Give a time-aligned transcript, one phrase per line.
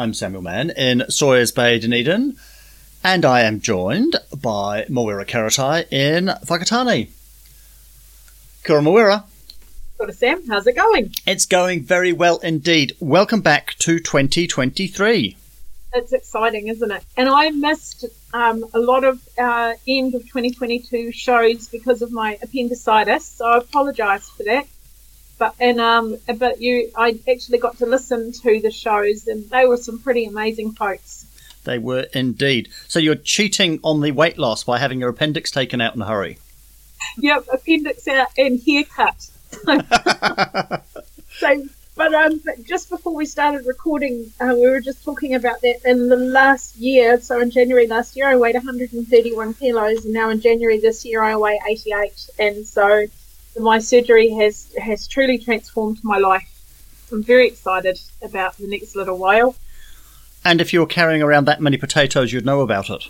[0.00, 2.36] I'm Samuel Mann in Sawyers Bay, Dunedin,
[3.02, 7.08] and I am joined by Mawera Karetai in Whakatane.
[8.62, 9.24] Kia Mawera.
[9.98, 11.12] Good Sam, how's it going?
[11.26, 12.94] It's going very well indeed.
[13.00, 15.36] Welcome back to 2023.
[15.94, 17.04] It's exciting, isn't it?
[17.16, 22.38] And I missed um, a lot of our end of 2022 shows because of my
[22.40, 24.68] appendicitis, so I apologise for that
[25.38, 29.66] but and um but you I actually got to listen to the shows and they
[29.66, 31.26] were some pretty amazing folks.
[31.64, 32.70] They were indeed.
[32.88, 36.06] So you're cheating on the weight loss by having your appendix taken out in a
[36.06, 36.38] hurry.
[37.18, 39.28] Yep, appendix out and haircut.
[41.30, 41.64] so,
[41.96, 45.80] but um, but just before we started recording, uh, we were just talking about that.
[45.84, 50.30] In the last year, so in January last year, I weighed 131 kilos, and now
[50.30, 52.30] in January this year, I weigh 88.
[52.38, 53.06] And so,
[53.60, 56.48] my surgery has has truly transformed my life.
[57.12, 59.56] I'm very excited about the next little while.
[60.44, 63.04] And if you were carrying around that many potatoes, you'd know about it.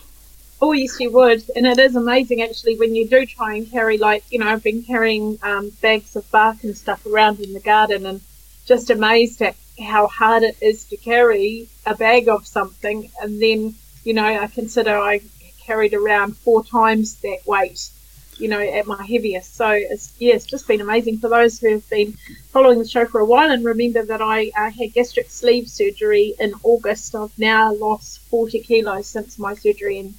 [0.61, 3.97] Oh yes, you would, and it is amazing actually when you do try and carry
[3.97, 7.61] like you know I've been carrying um, bags of bark and stuff around in the
[7.61, 8.21] garden, and
[8.67, 13.75] just amazed at how hard it is to carry a bag of something, and then
[14.05, 15.21] you know I consider I
[15.61, 17.91] carried around four times that weight
[18.39, 19.57] you know, at my heaviest.
[19.57, 22.13] So it's yeah, it's just been amazing for those who have been
[22.53, 26.35] following the show for a while and remember that I uh, had gastric sleeve surgery
[26.39, 27.15] in August.
[27.15, 30.15] I've now lost 40 kilos since my surgery, and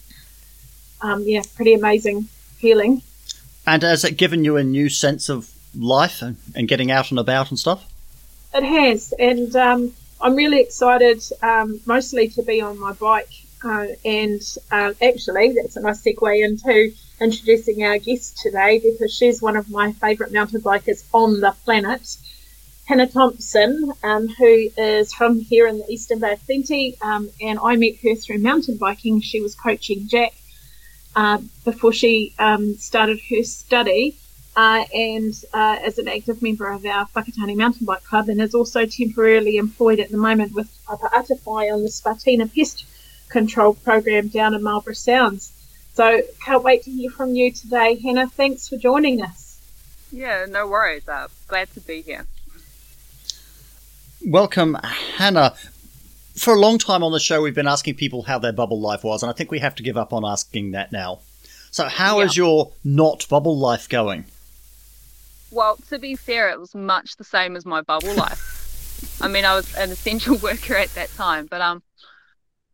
[1.02, 2.28] um, yeah, pretty amazing
[2.58, 3.02] healing.
[3.66, 7.20] And has it given you a new sense of life and, and getting out and
[7.20, 7.86] about and stuff?
[8.54, 13.30] It has, and um, I'm really excited, um, mostly to be on my bike.
[13.64, 14.42] Uh, and
[14.72, 19.70] uh, actually, that's a nice segue into introducing our guest today because she's one of
[19.70, 22.18] my favourite mountain bikers on the planet.
[22.86, 27.60] Hannah Thompson, um, who is from here in the Eastern Bay of Plenty, um, and
[27.64, 29.22] I met her through mountain biking.
[29.22, 30.34] She was coaching Jack
[31.16, 34.16] uh, before she um, started her study,
[34.56, 38.56] uh, and uh, as an active member of our Whakatane Mountain Bike Club, and is
[38.56, 42.86] also temporarily employed at the moment with Upper Atawhai on the Spartina Pest
[43.28, 45.54] Control Program down in Marlborough Sounds.
[46.00, 48.28] So can't wait to hear from you today, Hannah.
[48.28, 49.60] Thanks for joining us.
[50.14, 51.06] Yeah, no worries.
[51.06, 52.26] Uh, glad to be here.
[54.26, 54.78] Welcome,
[55.18, 55.56] Hannah.
[56.38, 59.04] For a long time on the show, we've been asking people how their bubble life
[59.04, 61.20] was, and I think we have to give up on asking that now.
[61.70, 62.26] So, how yeah.
[62.28, 64.24] is your not bubble life going?
[65.52, 69.18] Well, to be fair, it was much the same as my bubble life.
[69.22, 71.84] I mean, I was an essential worker at that time, but um,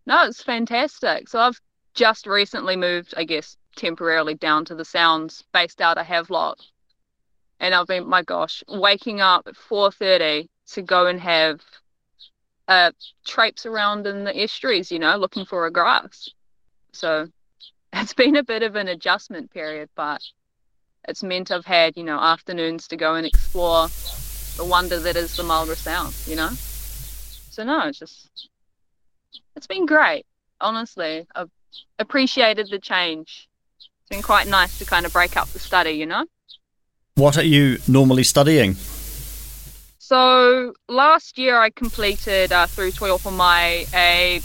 [0.06, 1.28] no, it's fantastic.
[1.28, 1.60] So I've
[1.96, 6.60] just recently moved, I guess, temporarily down to the Sounds, based out of Havelock.
[7.60, 11.62] And I've been, my gosh, waking up at 4.30 to go and have
[12.68, 12.92] uh,
[13.26, 16.30] traipse around in the estuaries, you know, looking for a grass.
[16.92, 17.30] So
[17.94, 20.22] it's been a bit of an adjustment period, but
[21.08, 23.88] it's meant I've had, you know, afternoons to go and explore
[24.58, 26.50] the wonder that is the Marlborough Sound, you know?
[26.50, 28.50] So no, it's just,
[29.56, 30.26] it's been great.
[30.60, 31.50] Honestly, I've
[32.00, 33.48] appreciated the change.
[33.78, 36.26] It's been quite nice to kind of break up the study, you know?
[37.16, 38.76] What are you normally studying?
[40.00, 42.92] So last year I completed uh, through
[43.32, 44.42] Mai a,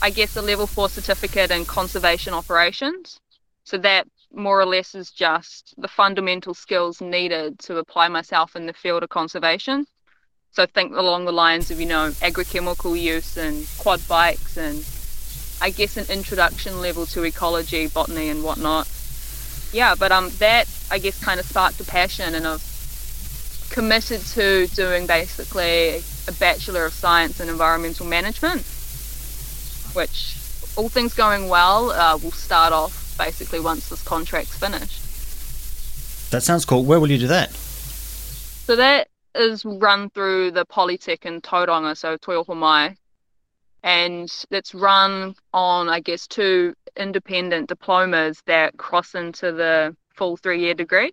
[0.00, 3.20] I guess, a level four certificate in conservation operations.
[3.64, 8.66] So that more or less is just the fundamental skills needed to apply myself in
[8.66, 9.86] the field of conservation.
[10.52, 14.84] So think along the lines of, you know, agrochemical use and quad bikes and
[15.62, 18.88] I guess an introduction level to ecology, botany, and whatnot.
[19.72, 24.66] Yeah, but um, that I guess kind of sparked a passion, and I've committed to
[24.74, 28.66] doing basically a bachelor of science in environmental management,
[29.94, 30.36] which
[30.76, 35.00] all things going well, uh, we'll start off basically once this contract's finished.
[36.32, 36.84] That sounds cool.
[36.84, 37.50] Where will you do that?
[37.52, 42.96] So that is run through the Polytech in Tauranga, so Toi Ohomai.
[43.82, 50.60] And it's run on, I guess, two independent diplomas that cross into the full three
[50.60, 51.12] year degree.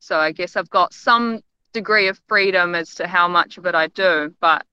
[0.00, 1.40] So I guess I've got some
[1.72, 4.64] degree of freedom as to how much of it I do, but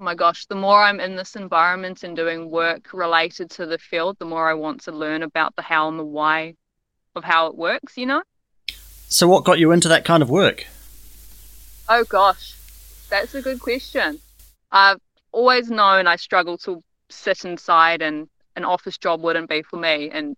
[0.00, 3.78] oh my gosh, the more I'm in this environment and doing work related to the
[3.78, 6.54] field, the more I want to learn about the how and the why
[7.16, 8.22] of how it works, you know?
[9.08, 10.66] So, what got you into that kind of work?
[11.88, 12.54] Oh gosh,
[13.08, 14.20] that's a good question.
[14.70, 15.00] I've
[15.38, 20.10] always known I struggle to sit inside and an office job wouldn't be for me,
[20.10, 20.36] and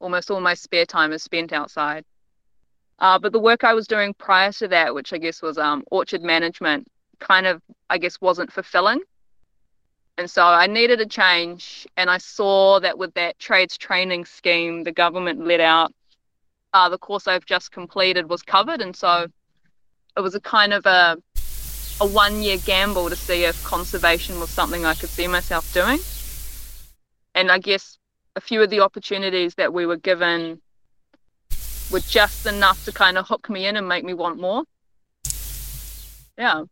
[0.00, 2.04] almost all my spare time is spent outside.
[2.98, 5.84] Uh, but the work I was doing prior to that, which I guess was um,
[5.90, 6.88] orchard management,
[7.18, 9.00] kind of, I guess, wasn't fulfilling.
[10.16, 11.86] And so I needed a change.
[11.98, 15.92] And I saw that with that trades training scheme the government let out,
[16.72, 18.80] uh, the course I've just completed was covered.
[18.80, 19.26] And so
[20.16, 21.16] it was a kind of a,
[22.00, 25.98] a one year gamble to see if conservation was something I could see myself doing.
[27.34, 27.98] And I guess
[28.36, 30.60] a few of the opportunities that we were given
[31.90, 34.64] were just enough to kind of hook me in and make me want more.
[36.38, 36.64] Yeah.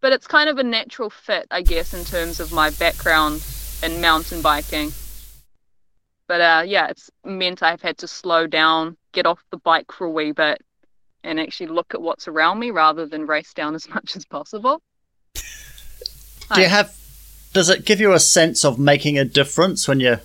[0.00, 3.44] But it's kind of a natural fit, I guess, in terms of my background
[3.82, 4.92] in mountain biking.
[6.28, 10.06] But uh, yeah, it's meant I've had to slow down, get off the bike for
[10.06, 10.62] a wee bit,
[11.24, 14.82] and actually look at what's around me rather than race down as much as possible.
[16.54, 16.94] Do you have?
[17.52, 20.20] Does it give you a sense of making a difference when you're,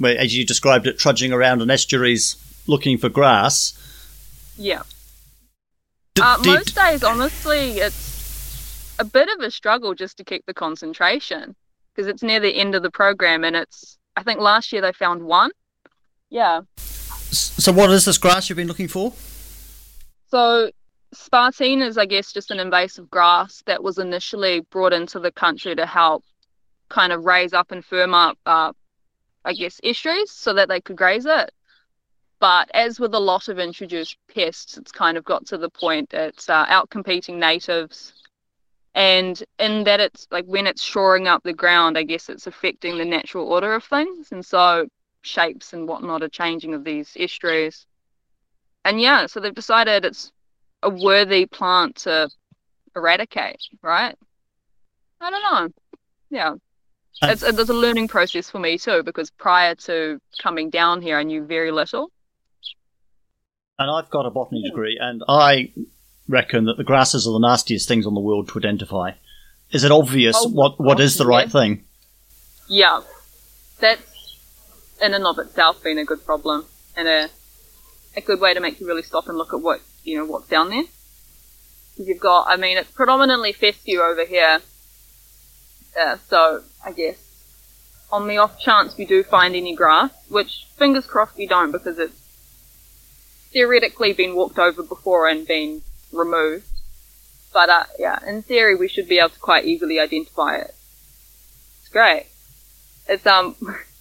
[0.00, 3.72] well, as you described it, trudging around in estuaries looking for grass?
[4.56, 4.82] Yeah.
[6.14, 10.54] D- Uh, most days, honestly, it's a bit of a struggle just to keep the
[10.54, 11.54] concentration
[11.94, 13.98] because it's near the end of the program, and it's.
[14.16, 15.50] I think last year they found one.
[16.28, 16.62] Yeah.
[16.76, 19.12] so, what is this grass you've been looking for?
[20.32, 20.70] So
[21.14, 25.74] Spartina is, I guess, just an invasive grass that was initially brought into the country
[25.76, 26.24] to help
[26.88, 28.72] kind of raise up and firm up, uh,
[29.44, 31.52] I guess, estuaries so that they could graze it.
[32.40, 36.14] But as with a lot of introduced pests, it's kind of got to the point
[36.14, 38.14] it's uh, outcompeting natives.
[38.94, 42.96] And in that it's like when it's shoring up the ground, I guess it's affecting
[42.96, 44.32] the natural order of things.
[44.32, 44.86] And so
[45.20, 47.86] shapes and whatnot are changing of these estuaries.
[48.84, 50.32] And yeah, so they've decided it's
[50.82, 52.28] a worthy plant to
[52.96, 54.16] eradicate, right?
[55.20, 55.68] I don't know.
[56.30, 56.54] Yeah.
[57.22, 61.22] It's, it's a learning process for me too, because prior to coming down here, I
[61.22, 62.10] knew very little.
[63.78, 65.72] And I've got a botany degree, and I
[66.28, 69.12] reckon that the grasses are the nastiest things on the world to identify.
[69.70, 71.52] Is it obvious Oh, what, what is the right yes.
[71.52, 71.84] thing?
[72.68, 73.02] Yeah.
[73.80, 74.36] That's
[75.02, 76.64] in and of itself been a good problem
[76.96, 77.30] and a
[78.16, 80.48] a good way to make you really stop and look at what you know what's
[80.48, 80.84] down there.
[81.96, 84.62] 'Cause You've got, I mean, it's predominantly fescue over here.
[85.98, 87.18] Uh, so I guess
[88.10, 91.98] on the off chance we do find any grass, which fingers crossed we don't because
[91.98, 92.16] it's
[93.52, 95.82] theoretically been walked over before and been
[96.12, 96.66] removed.
[97.52, 100.74] But uh, yeah, in theory we should be able to quite easily identify it.
[101.80, 102.26] It's great.
[103.06, 103.54] It's um,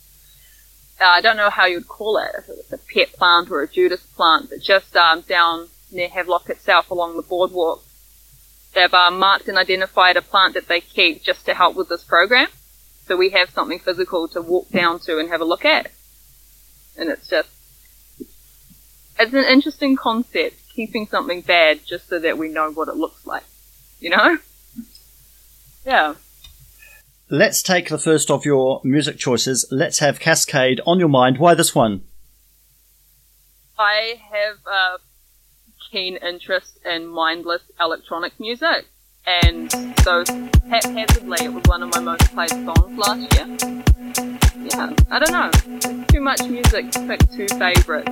[1.01, 3.67] uh, I don't know how you'd call it, if it's a pet plant or a
[3.67, 7.83] Judas plant, but just um, down near Havelock itself along the boardwalk,
[8.75, 12.03] they've um, marked and identified a plant that they keep just to help with this
[12.03, 12.47] program.
[13.05, 15.91] So we have something physical to walk down to and have a look at.
[16.97, 17.49] And it's just,
[19.19, 23.25] it's an interesting concept, keeping something bad just so that we know what it looks
[23.25, 23.43] like.
[23.99, 24.37] You know?
[25.85, 26.13] Yeah.
[27.33, 29.65] Let's take the first of your music choices.
[29.71, 31.37] Let's have Cascade on your mind.
[31.37, 32.01] Why this one?
[33.79, 34.97] I have a
[35.89, 38.87] keen interest in mindless electronic music,
[39.25, 39.71] and
[40.03, 40.25] so
[40.69, 43.47] haphazardly, it was one of my most played songs last year.
[44.65, 46.03] Yeah, I don't know.
[46.09, 48.09] Too much music to pick two favourites.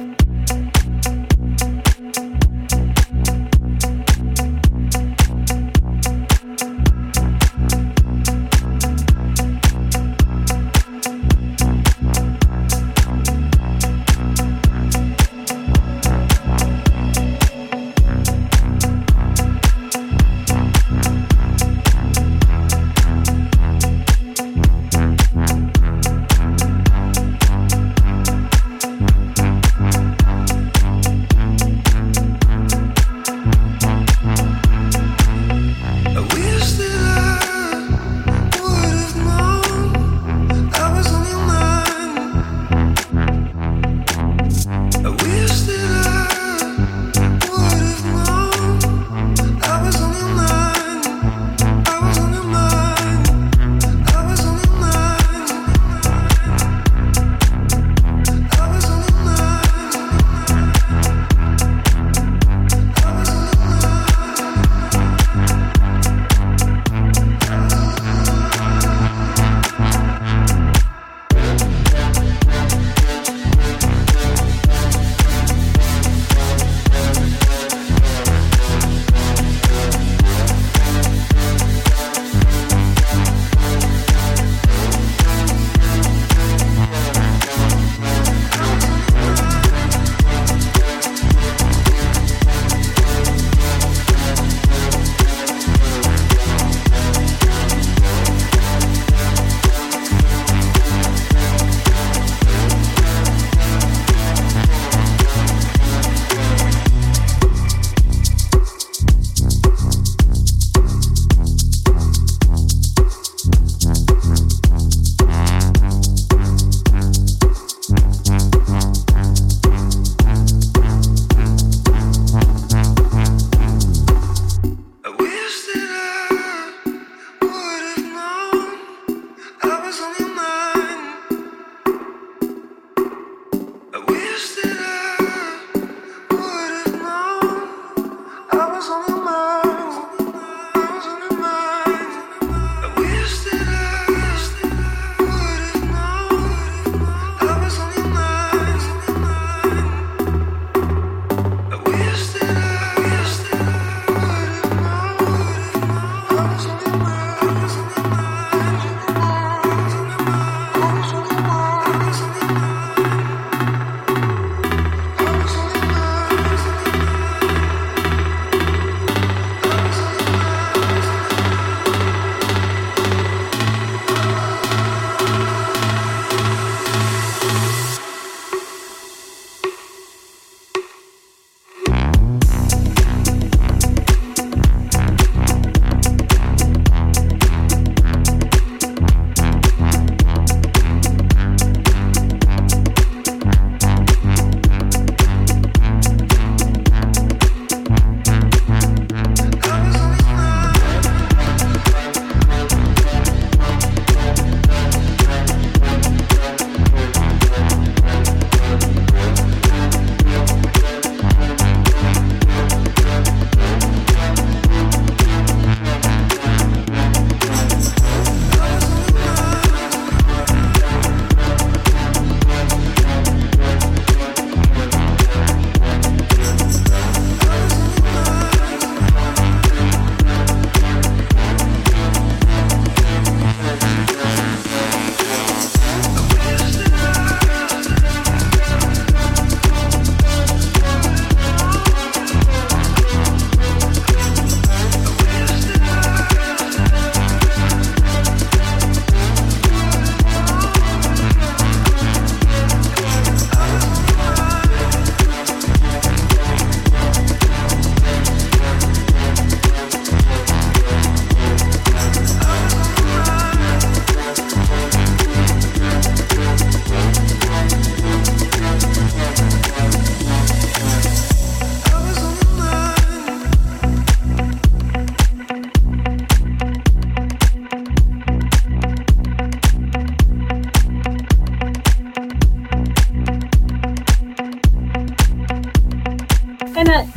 [286.80, 287.12] Hannah,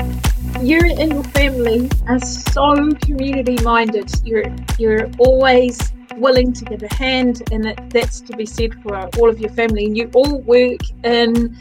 [0.60, 4.10] you and your family are so community minded.
[4.24, 5.78] You're you're always
[6.16, 9.50] willing to give a hand, and that, that's to be said for all of your
[9.50, 9.84] family.
[9.84, 11.56] And you all work in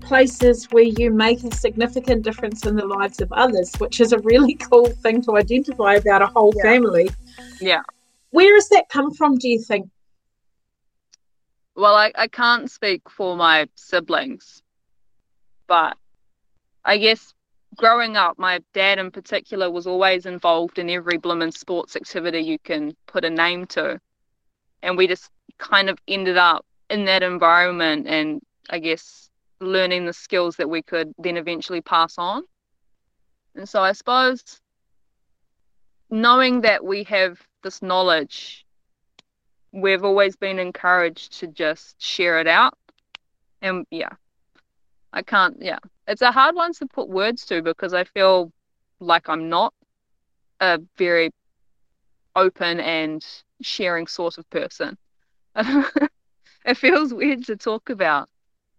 [0.00, 4.18] places where you make a significant difference in the lives of others, which is a
[4.18, 6.62] really cool thing to identify about a whole Yeah.
[6.62, 7.08] family.
[7.58, 7.80] Yeah.
[8.32, 9.88] Where has that come from, do you think?
[11.74, 14.62] Well, I, I can't speak for my siblings,
[15.66, 15.96] but
[16.84, 17.32] I guess
[17.76, 22.58] growing up, my dad in particular was always involved in every bloomin' sports activity you
[22.58, 24.00] can put a name to.
[24.82, 28.40] And we just kind of ended up in that environment and
[28.70, 29.30] I guess
[29.60, 32.42] learning the skills that we could then eventually pass on.
[33.54, 34.60] And so I suppose
[36.10, 38.66] knowing that we have this knowledge
[39.76, 42.74] we've always been encouraged to just share it out.
[43.60, 44.10] And yeah,
[45.16, 45.78] I can't, yeah.
[46.06, 48.52] It's a hard one to put words to because I feel
[49.00, 49.72] like I'm not
[50.60, 51.30] a very
[52.36, 53.24] open and
[53.62, 54.98] sharing sort of person.
[55.56, 58.28] it feels weird to talk about,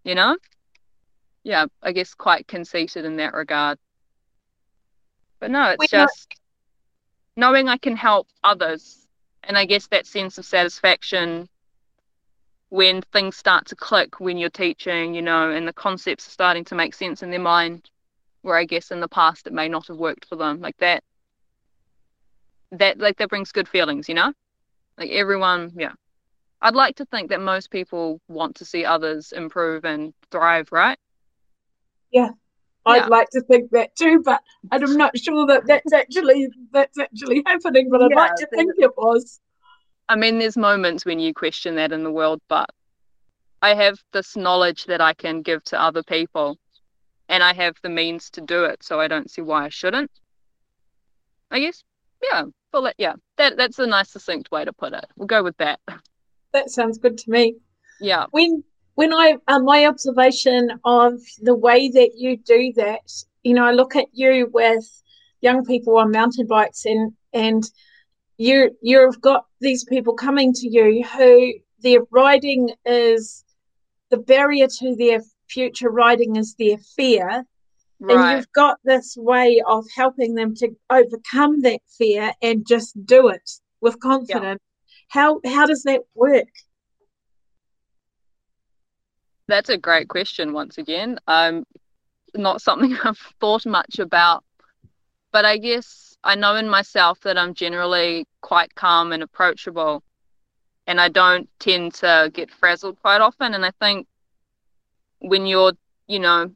[0.03, 0.37] you know?
[1.43, 3.79] Yeah, I guess quite conceited in that regard.
[5.39, 6.35] But no, it's We're not- just
[7.35, 9.07] knowing I can help others
[9.41, 11.49] and I guess that sense of satisfaction
[12.69, 16.65] when things start to click when you're teaching, you know, and the concepts are starting
[16.65, 17.89] to make sense in their mind,
[18.41, 21.03] where I guess in the past it may not have worked for them, like that.
[22.71, 24.33] That like that brings good feelings, you know,
[24.97, 25.93] like everyone, yeah.
[26.61, 30.97] I'd like to think that most people want to see others improve and thrive, right?
[32.11, 32.29] Yeah.
[32.85, 33.07] I'd Yeah.
[33.07, 37.89] like to think that too, but I'm not sure that that's actually that's actually happening.
[37.89, 39.39] But I'd like to think it was.
[40.09, 42.69] I mean, there's moments when you question that in the world, but
[43.61, 46.57] I have this knowledge that I can give to other people,
[47.27, 50.11] and I have the means to do it, so I don't see why I shouldn't.
[51.51, 51.83] I guess,
[52.21, 55.05] yeah, well, that- yeah, that that's a nice succinct way to put it.
[55.15, 55.79] We'll go with that.
[56.53, 57.57] That sounds good to me.
[57.99, 58.63] Yeah, when
[58.95, 63.01] when I uh, my observation of the way that you do that,
[63.43, 64.85] you know, I look at you with
[65.41, 67.63] young people on mountain bikes, and and
[68.37, 73.43] you you've got these people coming to you who their riding is
[74.09, 77.45] the barrier to their future riding is their fear,
[77.99, 83.29] and you've got this way of helping them to overcome that fear and just do
[83.29, 83.49] it
[83.81, 84.61] with confidence.
[85.09, 86.47] How how does that work?
[89.47, 91.19] That's a great question once again.
[91.27, 91.63] Um,
[92.35, 94.43] not something I've thought much about,
[95.31, 100.03] but I guess I know in myself that I'm generally quite calm and approachable,
[100.85, 103.53] and I don't tend to get frazzled quite often.
[103.53, 104.07] And I think
[105.19, 105.71] when you're,
[106.07, 106.51] you know,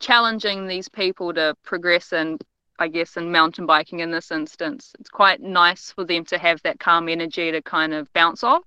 [0.00, 2.42] challenging these people to progress and
[2.78, 6.62] I guess in mountain biking in this instance, it's quite nice for them to have
[6.62, 8.62] that calm energy to kind of bounce off.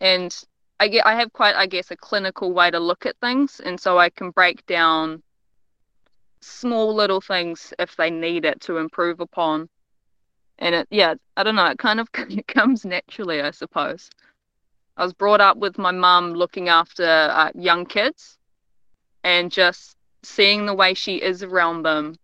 [0.00, 0.32] And
[0.78, 3.80] I get I have quite I guess a clinical way to look at things and
[3.80, 5.24] so I can break down
[6.40, 9.68] small little things if they need it to improve upon.
[10.58, 14.10] And it yeah, I don't know, it kind of it comes naturally, I suppose.
[14.96, 18.36] I was brought up with my mum looking after uh, young kids
[19.22, 22.16] and just seeing the way she is around them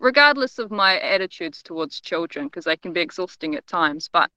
[0.00, 4.28] regardless of my attitudes towards children because they can be exhausting at times but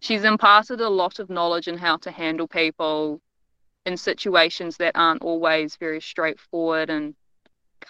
[0.00, 3.20] she's imparted a lot of knowledge in how to handle people
[3.84, 7.14] in situations that aren't always very straightforward and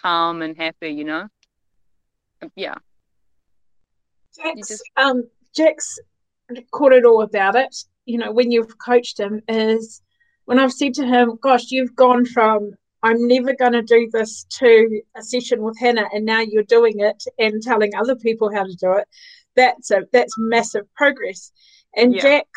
[0.01, 1.27] calm and happy, you know?
[2.55, 2.75] Yeah.
[4.35, 5.23] Jack's, just- um,
[5.55, 5.99] Jack's
[6.71, 7.75] caught it all about it.
[8.05, 10.01] You know, when you've coached him, is
[10.45, 14.45] when I've said to him, "Gosh, you've gone from I'm never going to do this
[14.59, 18.63] to a session with Hannah, and now you're doing it and telling other people how
[18.63, 19.07] to do it."
[19.55, 21.51] That's a that's massive progress.
[21.95, 22.21] And Yeah.
[22.21, 22.47] Jack,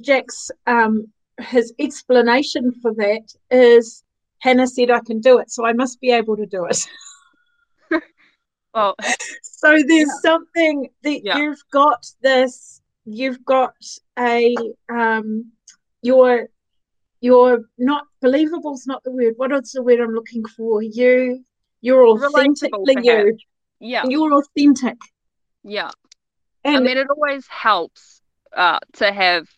[0.00, 4.04] Jack's um, his explanation for that is
[4.38, 6.78] Hannah said I can do it, so I must be able to do it.
[8.74, 8.94] Well,
[9.40, 11.38] So there's something that Yeah.
[11.38, 13.74] you've got this, you've got
[14.18, 14.54] a
[14.90, 15.52] um
[16.02, 16.48] your,
[17.22, 19.34] your you're not believable's not the word.
[19.38, 20.82] What is the word I'm looking for?
[20.82, 21.42] You
[21.80, 23.38] you're authentically you.
[23.80, 24.98] yeah, You're authentic.
[25.64, 25.90] yeah.
[26.64, 28.20] And I mean, it always helps
[28.54, 29.48] uh, to have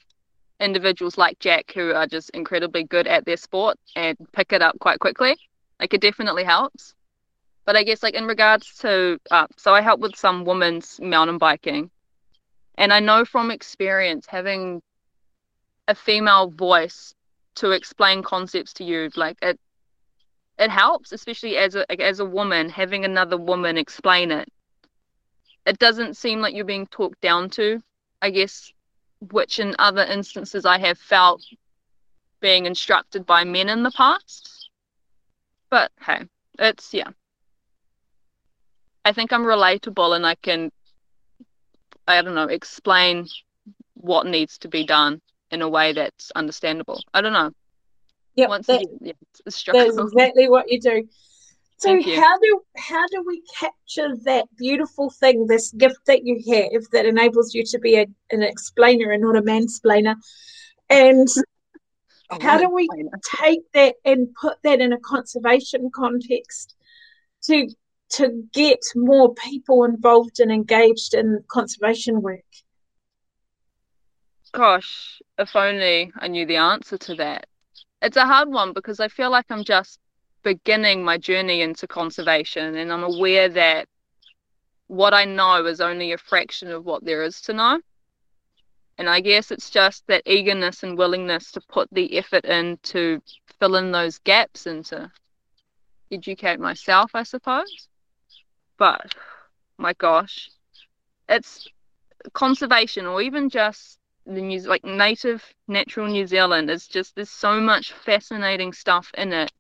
[0.61, 4.79] individuals like Jack who are just incredibly good at their sport and pick it up
[4.81, 5.37] quite quickly.
[5.81, 6.95] Like, it definitely helps.
[7.65, 11.39] But I guess, like, in regards to, uh, so I help with some women's mountain
[11.39, 11.91] biking.
[12.77, 14.81] And I know from experience, having
[15.87, 17.15] a female voice
[17.57, 19.59] to explain concepts to you, like, it,
[20.59, 24.49] it helps, especially as a as a woman, having another woman explain it.
[25.67, 27.81] It doesn't seem like you're being talked down to,
[28.21, 28.73] I guess,
[29.21, 31.45] which in other instances I have felt
[32.41, 34.71] being instructed by men in the past.
[35.71, 36.23] But hey,
[36.59, 37.11] it's yeah.
[39.05, 40.71] I think I'm relatable and I can
[42.07, 43.27] I don't know, explain
[43.95, 47.03] what needs to be done in a way that's understandable.
[47.13, 47.53] I don't know.
[48.37, 49.13] Yep, Once that, yeah,
[49.45, 51.09] it's that's exactly what you do.
[51.79, 56.83] So how do how do we capture that beautiful thing, this gift that you have
[56.91, 60.17] that enables you to be a, an explainer and not a mansplainer?
[60.91, 61.29] And
[62.41, 62.89] how do we
[63.41, 66.75] take that and put that in a conservation context
[67.45, 67.69] to
[68.11, 72.41] to get more people involved and engaged in conservation work?
[74.53, 77.47] Gosh, if only I knew the answer to that.
[78.03, 80.01] It's a hard one because I feel like I'm just
[80.43, 83.89] beginning my journey into conservation and I'm aware that
[84.87, 87.81] what I know is only a fraction of what there is to know.
[88.97, 93.23] And I guess it's just that eagerness and willingness to put the effort in to
[93.61, 95.11] fill in those gaps and to
[96.11, 97.89] educate myself, I suppose.
[98.77, 99.15] But
[99.77, 100.51] my gosh,
[101.29, 101.69] it's
[102.33, 107.61] conservation or even just the New like native natural New Zealand is just there's so
[107.61, 109.53] much fascinating stuff in it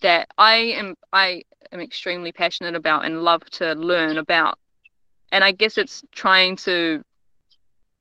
[0.00, 4.58] that I am I am extremely passionate about and love to learn about.
[5.30, 7.02] And I guess it's trying to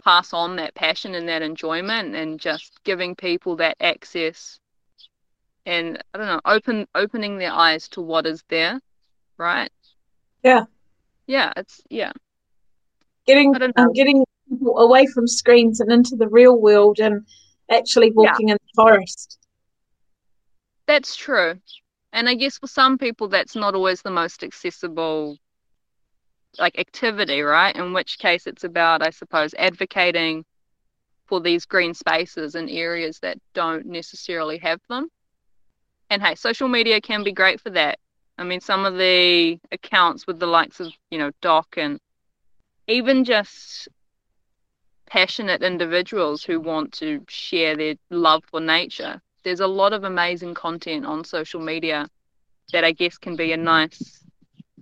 [0.03, 4.59] pass on that passion and that enjoyment and just giving people that access
[5.65, 8.79] and I don't know, open opening their eyes to what is there,
[9.37, 9.69] right?
[10.41, 10.63] Yeah.
[11.27, 12.13] Yeah, it's yeah.
[13.25, 17.25] Getting um, getting people away from screens and into the real world and
[17.69, 18.53] actually walking yeah.
[18.53, 19.37] in the forest.
[20.87, 21.55] That's true.
[22.17, 25.37] And I guess for some people that's not always the most accessible
[26.57, 27.75] like activity, right?
[27.75, 30.43] In which case it's about, I suppose, advocating
[31.27, 35.09] for these green spaces in areas that don't necessarily have them.
[36.09, 37.99] And hey, social media can be great for that.
[38.39, 41.99] I mean, some of the accounts with the likes of, you know, DOC and
[42.87, 43.89] even just
[45.05, 49.21] passionate individuals who want to share their love for nature.
[49.47, 52.09] There's a lot of amazing content on social media
[52.73, 54.21] that I guess can be a nice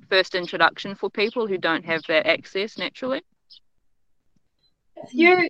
[0.10, 3.21] first introduction for people who don't have that access naturally.
[5.12, 5.47] You're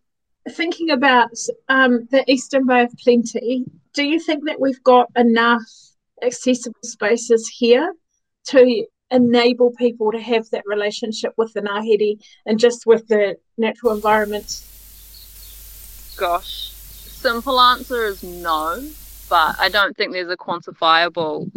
[0.49, 1.29] thinking about
[1.69, 3.63] um, the Eastern Bay of Plenty.
[3.93, 5.63] Do you think that we've got enough
[6.21, 7.93] accessible spaces here
[8.47, 13.93] to enable people to have that relationship with the Ngāhere and just with the natural
[13.93, 14.61] environment?
[16.17, 18.83] Gosh, simple answer is no,
[19.29, 21.51] but I don't think there's a quantifiable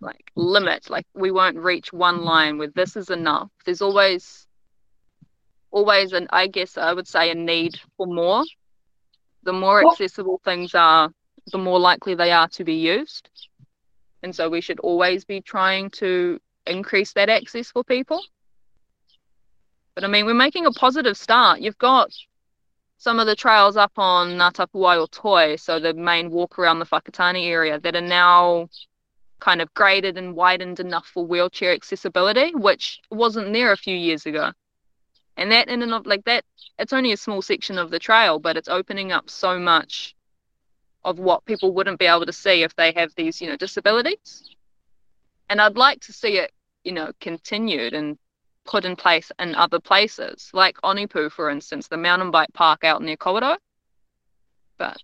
[0.00, 0.90] like limit.
[0.90, 3.50] Like we won't reach one line where this is enough.
[3.64, 4.46] There's always
[5.70, 8.44] always an i guess i would say a need for more.
[9.44, 11.10] The more accessible things are
[11.52, 13.30] the more likely they are to be used.
[14.22, 18.22] And so we should always be trying to increase that access for people.
[19.94, 21.60] But i mean we're making a positive start.
[21.60, 22.10] You've got
[22.98, 26.80] some of the trails up on Ngā Tapuwae o Toi, so the main walk around
[26.80, 28.68] the Whakatane area, that are now
[29.38, 34.26] kind of graded and widened enough for wheelchair accessibility, which wasn't there a few years
[34.26, 34.50] ago.
[35.36, 36.44] And that in and of like that,
[36.76, 40.16] it's only a small section of the trail, but it's opening up so much
[41.04, 44.42] of what people wouldn't be able to see if they have these, you know, disabilities.
[45.48, 46.50] And I'd like to see it,
[46.82, 48.18] you know, continued and
[48.68, 53.02] put in place in other places, like Onipu, for instance, the mountain bike park out
[53.02, 53.56] near Kawerau.
[54.76, 54.98] But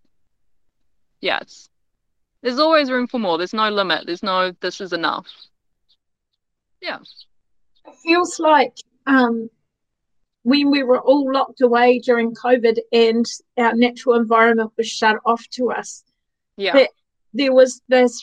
[1.21, 1.71] yeah, it's
[2.43, 3.39] there's always room for more.
[3.39, 4.05] There's no limit.
[4.07, 5.27] There's no this is enough.
[6.83, 6.99] Yeah.
[7.87, 8.75] It feels like
[9.07, 9.49] um,
[10.43, 13.25] when we were all locked away during COVID and
[13.57, 16.05] our natural environment was shut off to us.
[16.59, 16.87] Yeah.
[17.33, 18.23] There was this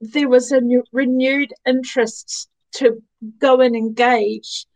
[0.00, 3.02] there was a new, renewed interest to
[3.38, 4.66] go and engage.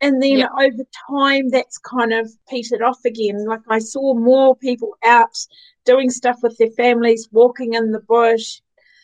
[0.00, 0.48] And then yeah.
[0.60, 3.46] over time, that's kind of petered off again.
[3.46, 5.36] Like I saw more people out
[5.84, 8.60] doing stuff with their families, walking in the bush,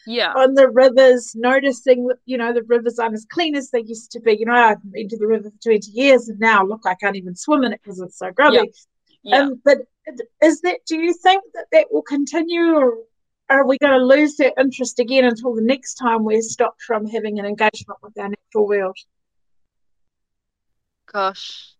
[0.07, 4.11] yeah, on the rivers, noticing you know the rivers aren't as clean as they used
[4.13, 4.37] to be.
[4.39, 7.17] You know, I've been to the river for twenty years, and now look, I can't
[7.17, 8.73] even swim in it because it's so grubby.
[9.23, 9.39] Yeah.
[9.39, 9.79] Um, but
[10.43, 10.81] is that?
[10.87, 12.99] Do you think that that will continue, or
[13.49, 17.07] are we going to lose that interest again until the next time we're stopped from
[17.07, 18.97] having an engagement with our natural world?
[21.13, 21.75] Gosh,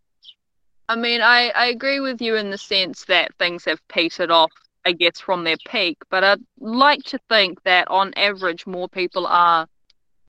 [0.89, 4.53] I mean, I, I agree with you in the sense that things have petered off
[4.85, 5.99] I guess, from their peak.
[6.11, 9.67] But I'd like to think that on average, more people are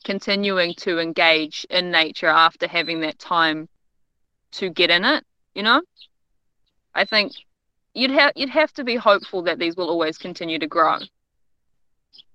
[0.04, 3.68] continuing to engage in nature after having that time
[4.54, 5.24] to get in it,
[5.56, 5.82] you know?
[6.94, 7.34] I think
[7.94, 11.00] you'd have you'd have to be hopeful that these will always continue to grow.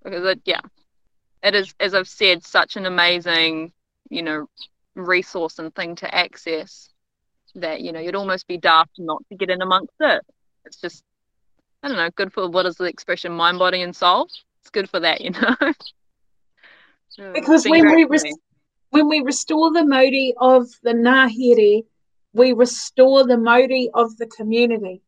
[0.02, 0.60] Because it, yeah.
[1.42, 3.72] It is as I've said, such an amazing,
[4.10, 4.48] you know,
[5.06, 6.90] resource and thing to access
[7.54, 10.22] that, you know, you'd almost be daft not to get in amongst it.
[10.64, 11.02] It's just
[11.82, 14.28] I don't know, good for what is the expression mind, body and soul?
[14.60, 15.54] It's good for that, you know.
[17.32, 18.36] because when we res-
[18.90, 21.84] when we restore the mauri of the ngahere,
[22.32, 25.02] we restore the mauri of the community,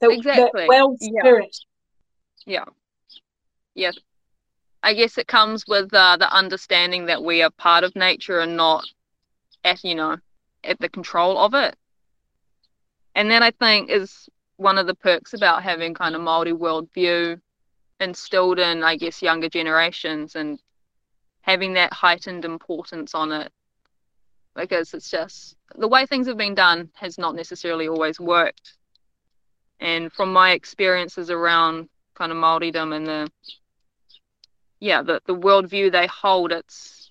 [0.00, 0.62] the, exactly.
[0.62, 1.56] the world spirit.
[2.46, 2.58] Yeah.
[2.58, 2.64] yeah.
[3.74, 3.98] Yes.
[4.84, 8.56] I guess it comes with uh, the understanding that we are part of nature and
[8.56, 8.84] not
[9.64, 10.16] at, you know,
[10.64, 11.76] at the control of it.
[13.14, 17.40] And that I think is one of the perks about having kind of Māori worldview
[18.00, 20.58] instilled in, I guess, younger generations and
[21.42, 23.52] having that heightened importance on it
[24.54, 28.74] because it's just the way things have been done has not necessarily always worked.
[29.80, 33.28] And from my experiences around kind of Māoridom and the
[34.80, 37.01] yeah, the, the worldview they hold, it's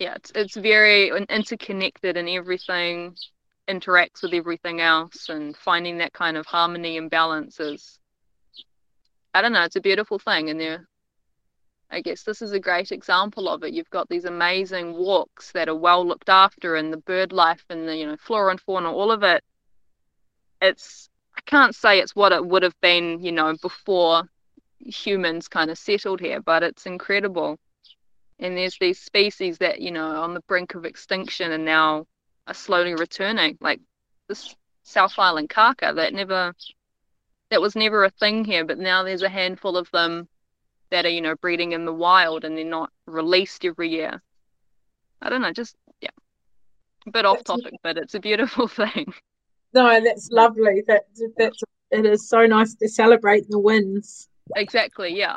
[0.00, 3.14] yeah, it's it's very interconnected and everything
[3.68, 8.00] interacts with everything else and finding that kind of harmony and balance is
[9.32, 10.88] I don't know, it's a beautiful thing and there
[11.92, 13.74] I guess this is a great example of it.
[13.74, 17.88] You've got these amazing walks that are well looked after, and the bird life and
[17.88, 19.42] the you know flora and fauna, all of it.
[20.62, 24.24] It's I can't say it's what it would have been, you know, before
[24.78, 27.58] humans kind of settled here, but it's incredible.
[28.40, 32.06] And there's these species that you know on the brink of extinction and now
[32.46, 33.80] are slowly returning, like
[34.28, 36.54] this South Island kaka that never
[37.50, 40.26] that was never a thing here, but now there's a handful of them
[40.90, 44.22] that are you know breeding in the wild and they're not released every year.
[45.20, 46.10] I don't know just yeah.
[47.06, 49.12] A bit off topic but it's a beautiful thing.
[49.74, 50.82] No that's lovely.
[50.86, 51.04] That
[51.36, 54.28] that's it is so nice to celebrate the wins.
[54.56, 55.36] Exactly yeah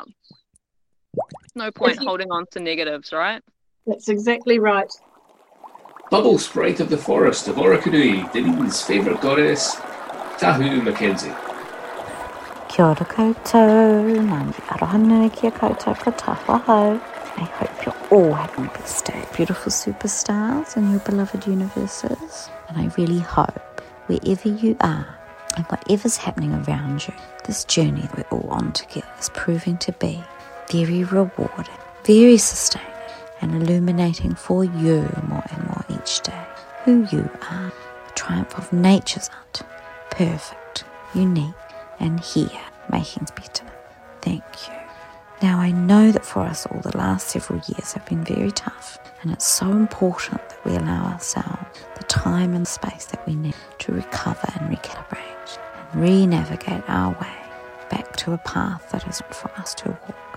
[1.54, 3.42] no point holding on to negatives right
[3.86, 4.92] that's exactly right
[6.10, 9.74] Bubble Sprite of the Forest of Orokonui, Dunedin's favourite goddess,
[10.38, 11.34] Tahu Mackenzie.
[12.68, 17.00] Kia ora koutou, ngāni aroha nui kia koutou ko tāwhahau.
[17.36, 19.24] I hope you're all having a best day.
[19.34, 22.50] Beautiful superstars in your beloved universes.
[22.68, 25.18] And I really hope, wherever you are,
[25.56, 27.14] and whatever's happening around you,
[27.44, 30.22] this journey that we're all on together is proving to be
[30.74, 32.88] very rewarding, very sustaining,
[33.40, 36.44] and illuminating for you more and more each day.
[36.84, 37.72] Who you are,
[38.06, 39.62] the triumph of nature's art,
[40.10, 40.84] perfect,
[41.14, 41.54] unique,
[42.00, 43.64] and here making better.
[44.20, 44.74] Thank you.
[45.42, 48.98] Now, I know that for us all, the last several years have been very tough,
[49.22, 53.54] and it's so important that we allow ourselves the time and space that we need
[53.78, 55.58] to recover and recalibrate
[55.92, 57.36] and re navigate our way
[57.90, 60.33] back to a path that is for us to walk.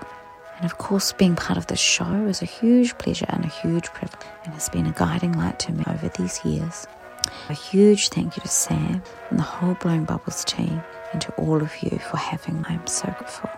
[0.58, 3.86] And of course, being part of this show is a huge pleasure and a huge
[3.94, 6.88] privilege, and has been a guiding light to me over these years.
[7.50, 11.62] A huge thank you to Sam and the whole Blowing Bubbles team and to all
[11.62, 12.66] of you for having me.
[12.70, 13.50] I'm so grateful.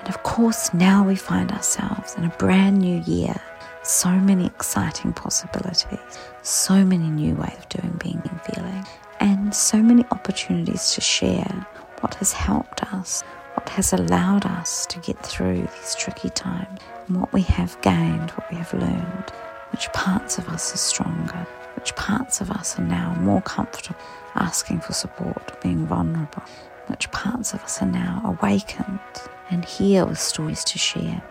[0.00, 3.34] And of course, now we find ourselves in a brand new year.
[3.82, 5.98] So many exciting possibilities,
[6.42, 8.86] so many new ways of doing, being, and feeling,
[9.18, 11.66] and so many opportunities to share
[12.00, 13.24] what has helped us,
[13.70, 18.50] has allowed us to get through these tricky times, and what we have gained, what
[18.50, 19.30] we have learned,
[19.70, 21.46] which parts of us are stronger,
[21.76, 23.98] which parts of us are now more comfortable
[24.34, 26.42] asking for support, being vulnerable,
[26.86, 29.00] which parts of us are now awakened
[29.50, 31.22] and here with stories to share.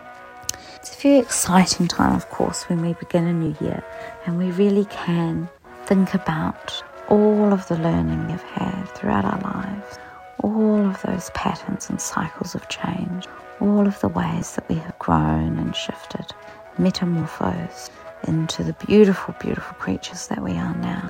[0.76, 3.84] It's a very exciting time, of course, when we begin a new year
[4.26, 5.50] and we really can
[5.86, 10.00] think about all of the learning we've had throughout our lives,
[10.43, 13.27] all of those patterns and cycles of change,
[13.60, 16.34] all of the ways that we have grown and shifted,
[16.77, 17.91] metamorphosed
[18.27, 21.10] into the beautiful, beautiful creatures that we are now.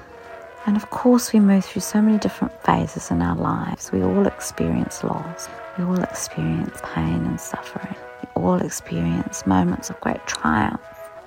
[0.65, 3.91] And of course, we move through so many different phases in our lives.
[3.91, 9.99] We all experience loss, we all experience pain and suffering, we all experience moments of
[10.01, 10.81] great triumph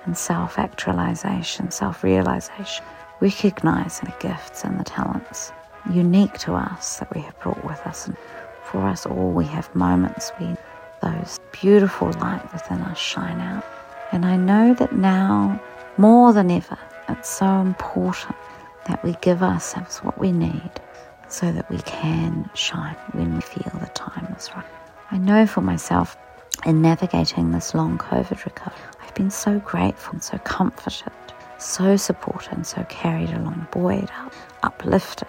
[0.05, 2.85] and self actualization, self realization,
[3.19, 5.51] recognizing the gifts and the talents
[5.91, 8.07] unique to us that we have brought with us.
[8.07, 8.17] And
[8.63, 10.57] for us all, we have moments when
[11.01, 13.63] those beautiful light within us shine out.
[14.11, 15.61] And I know that now,
[15.97, 16.77] more than ever,
[17.09, 18.35] it's so important
[18.87, 20.71] that we give ourselves what we need
[21.27, 24.65] so that we can shine when we feel the time is right.
[25.11, 26.17] I know for myself,
[26.65, 31.11] in navigating this long COVID recovery, I've been so grateful and so comforted,
[31.57, 35.27] so supported, and so carried along, buoyed up, uplifted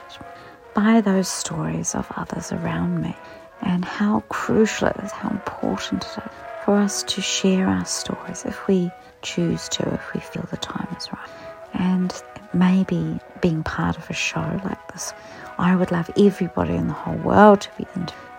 [0.77, 3.17] by those stories of others around me,
[3.63, 6.31] and how crucial it is, how important it is
[6.65, 8.91] for us to share our stories if we
[9.23, 11.29] choose to, if we feel the time is right.
[11.73, 15.15] And maybe being part of a show like this,
[15.59, 17.87] I would love everybody in the whole world to be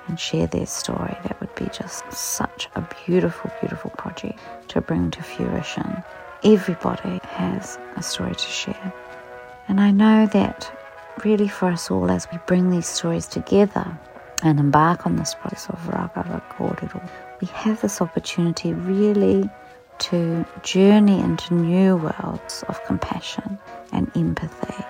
[0.08, 1.18] and share their story.
[1.24, 6.04] That would be just such a beautiful, beautiful project to bring to fruition.
[6.44, 8.94] Everybody has a story to share.
[9.68, 10.72] And I know that
[11.26, 13.98] really for us all, as we bring these stories together
[14.44, 17.10] and embark on this process of Ragava Kōrero,
[17.42, 19.50] we have this opportunity really
[20.00, 23.58] to journey into new worlds of compassion
[23.92, 24.84] and empathy,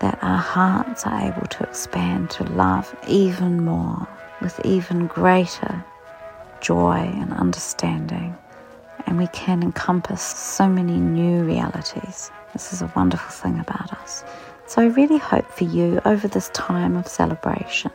[0.00, 4.06] that our hearts are able to expand to love even more,
[4.40, 5.84] with even greater
[6.60, 8.36] joy and understanding,
[9.06, 12.30] and we can encompass so many new realities.
[12.52, 14.24] This is a wonderful thing about us.
[14.70, 17.90] So I really hope for you over this time of celebration,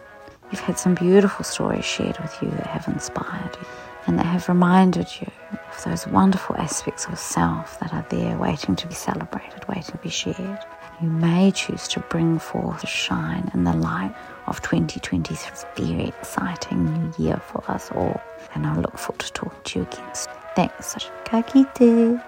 [0.52, 3.68] you've had some beautiful stories shared with you that have inspired you
[4.06, 8.76] and that have reminded you of those wonderful aspects of self that are there waiting
[8.76, 10.60] to be celebrated, waiting to be shared.
[11.02, 14.14] You may choose to bring forth the shine and the light
[14.48, 15.34] of 2023.
[15.34, 18.20] It's a very exciting new year for us all,
[18.54, 20.14] and I look forward to talking to you again.
[20.58, 20.94] Thanks.
[21.24, 22.20] Ka kite.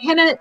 [0.00, 0.38] Hannah,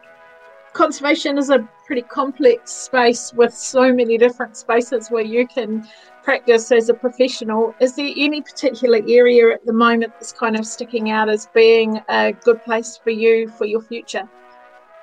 [0.73, 5.87] conservation is a pretty complex space with so many different spaces where you can
[6.21, 7.73] practice as a professional.
[7.79, 12.01] Is there any particular area at the moment that's kind of sticking out as being
[12.09, 14.27] a good place for you for your future?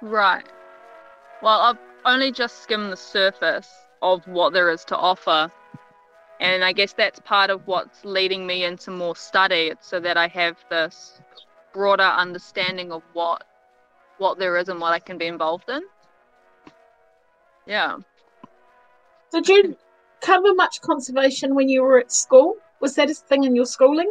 [0.02, 0.44] Right.
[1.42, 5.50] Well, I've only just skimmed the surface of what there is to offer.
[6.40, 10.28] And I guess that's part of what's leading me into more study, so that I
[10.28, 11.22] have this
[11.72, 13.44] broader understanding of what
[14.18, 15.80] what there is and what I can be involved in.
[17.66, 17.98] Yeah.
[19.32, 19.76] Did you
[20.20, 22.56] cover much conservation when you were at school?
[22.80, 24.10] Was that a thing in your schooling?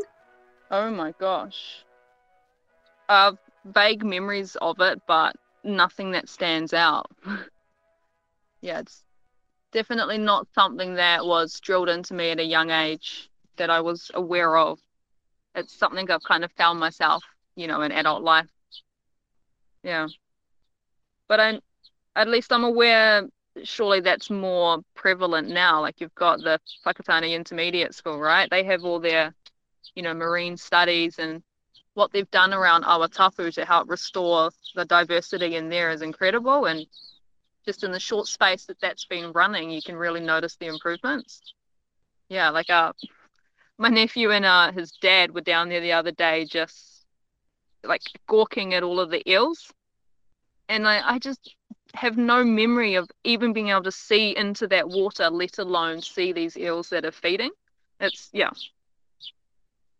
[0.71, 1.83] Oh my gosh.
[3.07, 3.33] Uh,
[3.65, 7.09] vague memories of it, but nothing that stands out.
[8.61, 9.03] yeah, it's
[9.71, 14.09] definitely not something that was drilled into me at a young age that I was
[14.13, 14.79] aware of.
[15.55, 17.23] It's something I've kind of found myself,
[17.55, 18.47] you know, in adult life.
[19.83, 20.07] Yeah.
[21.27, 21.59] But I
[22.15, 23.23] at least I'm aware
[23.63, 25.81] surely that's more prevalent now.
[25.81, 28.49] Like you've got the Whakatane Intermediate School, right?
[28.49, 29.33] They have all their,
[29.95, 31.43] you know, marine studies and
[31.93, 36.65] what they've done around Awatapu to help restore the diversity in there is incredible.
[36.65, 36.85] And
[37.65, 41.41] just in the short space that that's been running, you can really notice the improvements.
[42.29, 42.93] Yeah, like uh,
[43.77, 47.05] my nephew and uh, his dad were down there the other day just
[47.83, 49.71] like gawking at all of the eels.
[50.69, 51.55] And I, I just
[51.93, 56.33] have no memory of even being able to see into that water, let alone see
[56.33, 57.51] these eels that are feeding.
[57.99, 58.51] It's yeah.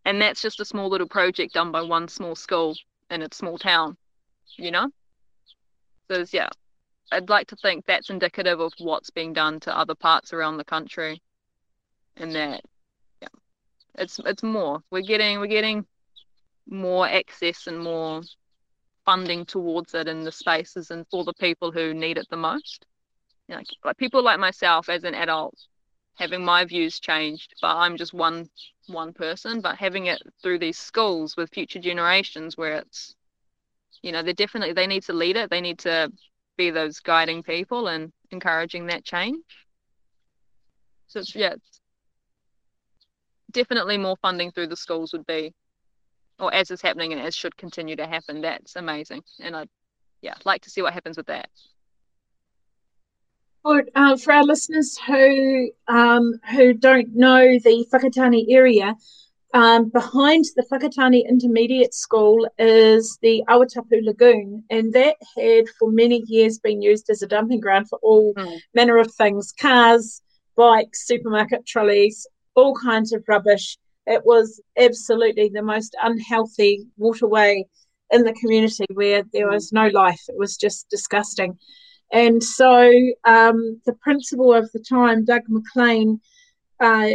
[0.05, 2.75] And that's just a small little project done by one small school
[3.09, 3.95] in a small town,
[4.57, 4.89] you know?
[6.09, 6.49] So yeah,
[7.11, 10.65] I'd like to think that's indicative of what's being done to other parts around the
[10.65, 11.21] country.
[12.17, 12.61] And that
[13.21, 13.27] yeah.
[13.95, 14.83] It's it's more.
[14.91, 15.85] We're getting we're getting
[16.67, 18.21] more access and more
[19.05, 22.85] funding towards it in the spaces and for the people who need it the most.
[23.47, 25.55] You know, like, people like myself as an adult
[26.15, 28.47] having my views changed, but I'm just one
[28.87, 29.61] one person.
[29.61, 33.15] But having it through these schools with future generations where it's
[34.01, 35.49] you know, they definitely they need to lead it.
[35.49, 36.11] They need to
[36.57, 39.43] be those guiding people and encouraging that change.
[41.07, 41.81] So it's yeah, it's
[43.51, 45.53] definitely more funding through the schools would be
[46.43, 48.41] or as is happening and as should continue to happen.
[48.41, 49.69] That's amazing, and I'd
[50.21, 51.49] yeah like to see what happens with that.
[53.65, 53.91] Good.
[53.95, 58.95] Uh, for our listeners who um, who don't know the Whakatane area,
[59.53, 66.23] um, behind the Whakatane Intermediate School is the Awatapu Lagoon, and that had for many
[66.27, 68.59] years been used as a dumping ground for all mm.
[68.73, 70.21] manner of things cars,
[70.55, 73.77] bikes, supermarket trolleys, all kinds of rubbish.
[74.05, 77.65] It was absolutely the most unhealthy waterway
[78.11, 80.21] in the community where there was no life.
[80.27, 81.57] It was just disgusting.
[82.11, 82.91] And so
[83.25, 86.19] um, the principal of the time, Doug McLean,
[86.79, 87.09] uh,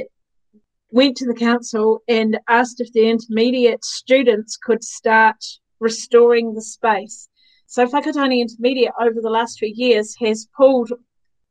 [0.90, 5.36] went to the council and asked if the intermediate students could start
[5.80, 7.28] restoring the space.
[7.66, 10.90] So Whakatane Intermediate over the last few years has pulled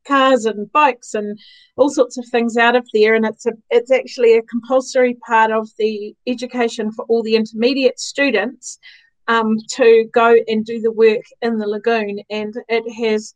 [0.06, 1.38] cars and bikes and
[1.76, 3.14] all sorts of things out of there.
[3.14, 7.98] And it's a it's actually a compulsory part of the education for all the intermediate
[7.98, 8.78] students
[9.26, 12.20] um, to go and do the work in the lagoon.
[12.30, 13.34] And it has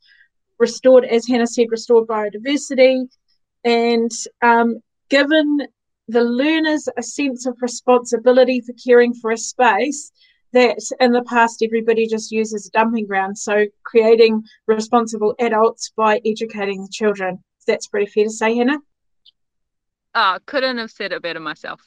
[0.58, 3.08] restored, as Hannah said, restored biodiversity
[3.64, 4.10] and
[4.42, 5.66] um, given
[6.08, 10.10] the learners a sense of responsibility for caring for a space
[10.52, 13.38] that in the past everybody just uses a dumping ground.
[13.38, 17.42] So creating responsible adults by educating the children.
[17.66, 18.78] That's pretty fair to say, Hannah.
[20.14, 21.80] Oh, couldn't have said it better myself.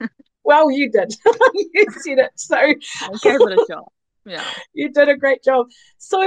[0.44, 1.14] well, you did.
[1.54, 2.32] you said it.
[2.36, 2.74] So I
[3.22, 3.92] gave it a shot.
[4.26, 4.44] Yeah.
[4.72, 5.66] You did a great job.
[5.98, 6.20] So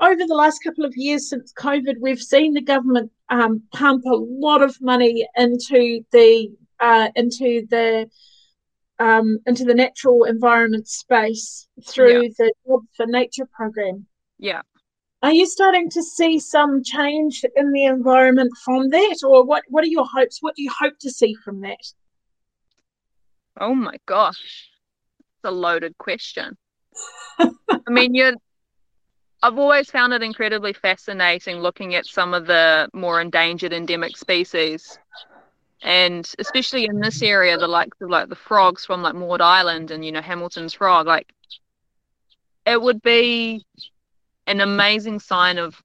[0.00, 4.14] over the last couple of years since COVID, we've seen the government um, pump a
[4.14, 6.50] lot of money into the
[6.80, 8.08] uh, into the
[9.00, 12.28] um, into the natural environment space through yeah.
[12.38, 14.06] the Job for Nature program.
[14.38, 14.62] Yeah.
[15.22, 19.64] Are you starting to see some change in the environment from that, or what?
[19.68, 20.38] What are your hopes?
[20.40, 21.80] What do you hope to see from that?
[23.60, 24.70] Oh my gosh,
[25.18, 26.56] it's a loaded question.
[27.38, 27.50] I
[27.88, 28.32] mean, you're
[29.42, 34.98] I've always found it incredibly fascinating looking at some of the more endangered endemic species.
[35.82, 39.90] And especially in this area, the likes of like the frogs from like Maud Island
[39.90, 41.32] and you know Hamilton's frog, like
[42.66, 43.64] it would be
[44.46, 45.82] an amazing sign of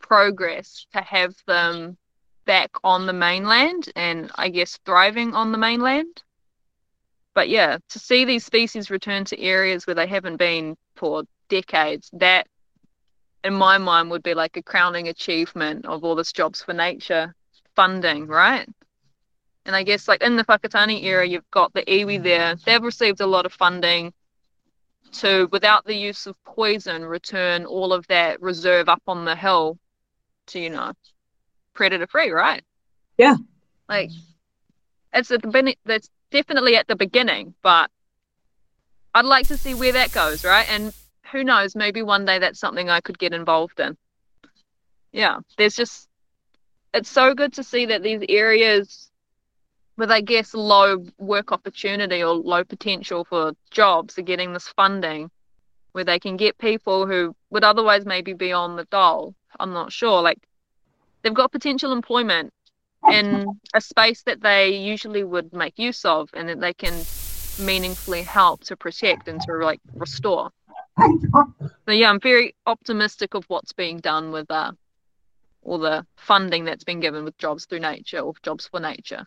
[0.00, 1.96] progress to have them
[2.44, 6.22] back on the mainland and I guess thriving on the mainland.
[7.34, 12.08] But yeah, to see these species return to areas where they haven't been for decades,
[12.12, 12.46] that
[13.42, 17.34] in my mind would be like a crowning achievement of all this jobs for nature
[17.74, 18.68] funding, right?
[19.66, 22.56] And I guess like in the Whakatane era, you've got the iwi there.
[22.64, 24.12] They've received a lot of funding
[25.12, 29.78] to, without the use of poison, return all of that reserve up on the hill
[30.48, 30.92] to, you know,
[31.72, 32.62] predator free, right?
[33.16, 33.36] Yeah.
[33.88, 34.10] Like
[35.12, 37.90] it's at the that's definitely at the beginning, but
[39.14, 40.68] I'd like to see where that goes, right?
[40.68, 40.92] And
[41.30, 41.76] who knows?
[41.76, 43.96] Maybe one day that's something I could get involved in.
[45.12, 46.08] Yeah, there's just,
[46.92, 49.10] it's so good to see that these areas
[49.96, 55.30] with, I guess, low work opportunity or low potential for jobs are getting this funding
[55.92, 59.34] where they can get people who would otherwise maybe be on the dole.
[59.60, 60.22] I'm not sure.
[60.22, 60.38] Like,
[61.22, 62.52] they've got potential employment
[63.10, 66.94] in a space that they usually would make use of and that they can
[67.58, 70.50] meaningfully help to protect and to like restore.
[70.98, 74.72] So yeah, I'm very optimistic of what's being done with uh,
[75.62, 79.26] all the funding that's been given with Jobs Through Nature or Jobs for Nature.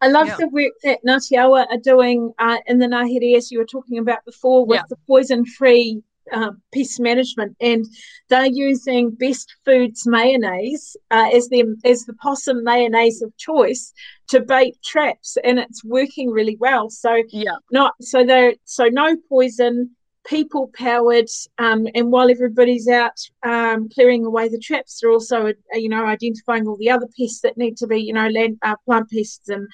[0.00, 0.36] I love yeah.
[0.36, 3.98] the work that Ngāti Awa are doing uh, in the Ngāhere, as you were talking
[3.98, 4.82] about before, with yeah.
[4.88, 7.84] the poison-free uh, pest management, and
[8.28, 13.92] they're using Best Foods mayonnaise uh, as the as the possum mayonnaise of choice
[14.28, 16.90] to bait traps, and it's working really well.
[16.90, 19.90] So yeah, not so they so no poison,
[20.26, 25.52] people powered, um, and while everybody's out um, clearing away the traps, they're also uh,
[25.74, 28.76] you know identifying all the other pests that need to be you know land uh,
[28.86, 29.68] plant pests and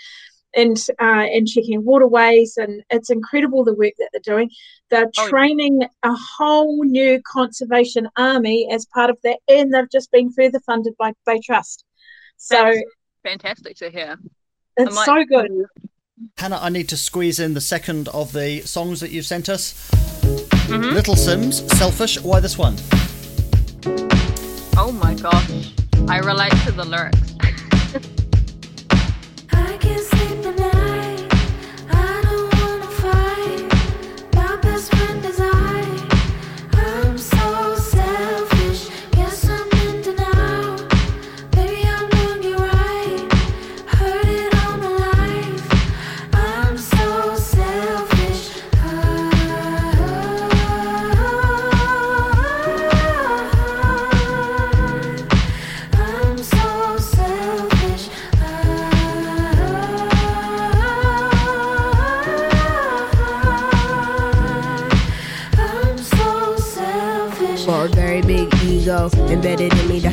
[0.55, 4.51] and uh, and checking waterways, and it's incredible the work that they're doing.
[4.91, 10.11] They're oh, training a whole new conservation army as part of that, and they've just
[10.11, 11.85] been further funded by Bay Trust.
[12.37, 12.81] So That's
[13.23, 14.17] fantastic to hear.
[14.77, 15.05] It's might...
[15.05, 15.51] so good.
[16.37, 20.20] Hannah, I need to squeeze in the second of the songs that you've sent us.
[20.71, 20.95] Mm-hmm.
[20.95, 22.21] Little Simz, Selfish.
[22.23, 22.77] Why this one?
[24.77, 25.73] Oh my gosh,
[26.09, 27.35] I relate to the lyrics.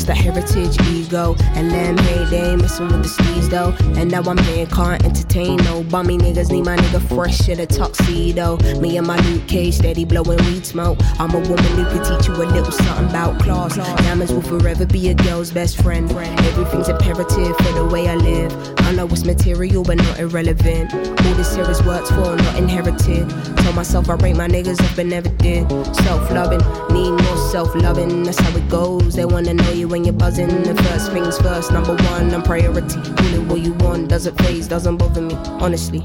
[0.07, 1.35] the heritage ego.
[1.53, 3.75] And them, hey, they ain't messing with the steez though.
[3.99, 6.49] And now I'm here, can't entertain no bummy niggas.
[6.49, 8.57] Need my nigga fresh in a tuxedo.
[8.79, 10.97] Me and my Luke Cage steady blowing weed smoke.
[11.19, 13.75] I'm a woman who could teach you a little something about class.
[13.75, 16.09] Diamonds will forever be a girl's best friend.
[16.11, 18.51] Everything's imperative for the way I live.
[18.79, 20.93] I know it's material, but not irrelevant.
[20.93, 23.29] All this here is worked for, not inherited.
[23.57, 25.69] Told myself I rate my niggas up and never did.
[25.93, 26.59] Self loving,
[26.93, 28.23] need more self loving.
[28.23, 29.15] That's how it goes.
[29.15, 30.47] They wanna know you when you're buzzing.
[30.63, 33.01] The first things first, number one, I'm priority.
[33.01, 36.01] Call it what you want, doesn't phase, doesn't bother me, honestly.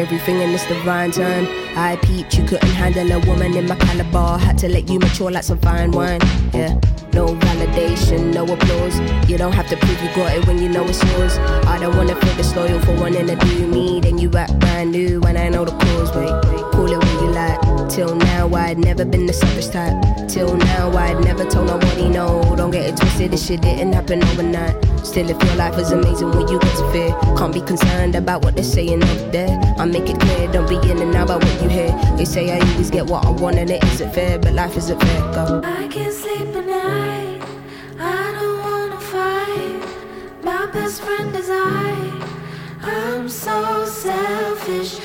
[0.00, 1.46] Everything in this divine time.
[1.76, 4.38] I peeped, you couldn't handle a woman in my caliber.
[4.38, 6.20] Had to let you mature like some fine wine.
[6.54, 6.80] Yeah,
[7.12, 8.98] no validation, no applause.
[9.28, 11.38] You don't have to prove you got it when you know it's yours.
[11.66, 14.00] I don't wanna feel disloyal for wanting to do me.
[14.00, 16.14] Then you act brand new when I know the cause.
[16.14, 17.88] Wait, wait, call it what you like.
[17.90, 19.94] Till now, I'd never been the selfish type.
[20.28, 22.54] Till now, I'd never told nobody no.
[22.56, 24.76] Don't get it twisted, this shit didn't happen overnight.
[25.04, 28.44] Still, if your life is amazing when you get to fear, can't be concerned about
[28.44, 29.58] what they're saying up there.
[29.78, 31.90] I make it clear, don't be in and out about what you hear.
[32.16, 35.00] They say I always get what I want and it isn't fair, but life isn't
[35.00, 35.20] fair.
[35.32, 35.62] Go.
[35.64, 36.99] I can't sleep at night.
[40.72, 42.26] Best friend is I.
[42.82, 45.00] I'm so selfish.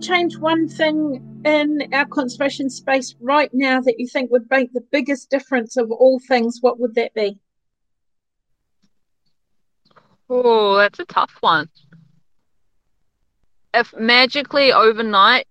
[0.00, 4.80] Change one thing in our conservation space right now that you think would make the
[4.92, 7.38] biggest difference of all things, what would that be?
[10.28, 11.68] Oh, that's a tough one.
[13.74, 15.46] If magically overnight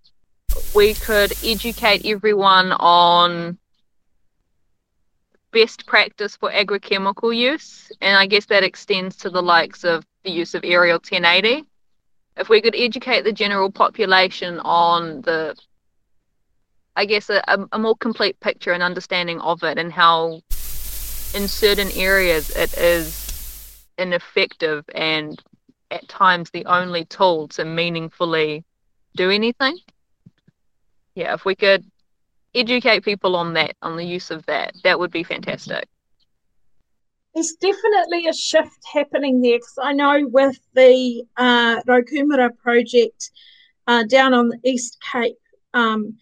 [0.76, 3.58] we could educate everyone on
[5.52, 10.32] best practice for agrochemical use, and I guess that extends to the likes of the
[10.32, 11.69] use of aerial 1080.
[12.40, 15.56] If we could educate the general population on the,
[16.96, 20.42] I guess, a, a, more complete picture and understanding of it, and how
[21.36, 25.40] in certain areas it is ineffective and
[25.92, 28.64] at times the only tool to meaningfully
[29.16, 29.78] do anything.
[31.16, 31.84] Yeah, if we could
[32.56, 35.88] educate people on that, on the use of that, that would be fantastic.
[37.40, 43.32] There's definitely a shift happening there because I know with the uh, Raukūmara project
[43.88, 45.38] uh, down on the East Cape,
[45.74, 46.18] um,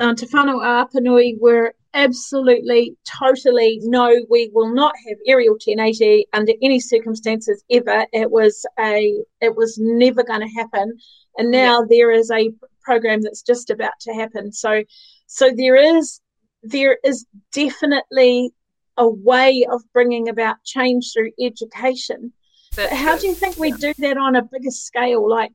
[0.00, 6.80] uh, Te Whānau-ā-Apanui were absolutely, totally no, we will not have aerial 1080 under any
[6.80, 8.06] circumstances ever.
[8.14, 10.96] It was a, it was never going to happen,
[11.36, 12.50] and now there is a
[12.80, 14.52] program that's just about to happen.
[14.52, 14.84] So,
[15.26, 16.22] so there is,
[16.62, 18.54] there is definitely
[18.96, 22.32] a way of bringing about change through education.
[22.74, 25.28] But how do you think we do that on a bigger scale?
[25.28, 25.52] Like,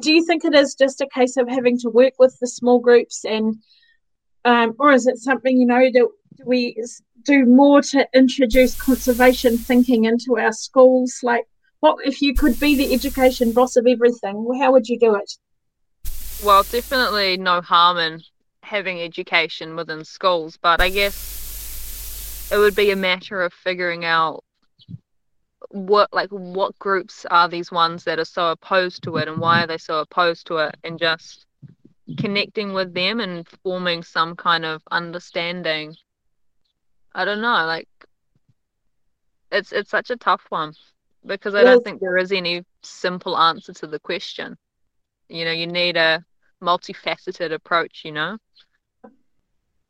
[0.00, 2.78] do you think it is just a case of having to work with the small
[2.78, 3.56] groups and
[4.44, 6.12] um, or is it something you know do
[6.44, 6.76] we
[7.24, 11.20] do more to introduce conservation thinking into our schools?
[11.22, 11.46] Like
[11.80, 14.48] what if you could be the education boss of everything?
[14.60, 15.32] How would you do it?
[16.44, 18.22] Well, definitely no harm in
[18.62, 21.47] having education within schools, but I guess
[22.50, 24.44] it would be a matter of figuring out
[25.70, 29.62] what like what groups are these ones that are so opposed to it and why
[29.62, 31.44] are they so opposed to it and just
[32.16, 35.94] connecting with them and forming some kind of understanding.
[37.14, 37.88] I don't know, like
[39.52, 40.72] it's it's such a tough one
[41.26, 44.56] because I Well- don't think there is any simple answer to the question.
[45.28, 46.24] You know, you need a
[46.62, 48.38] multifaceted approach, you know.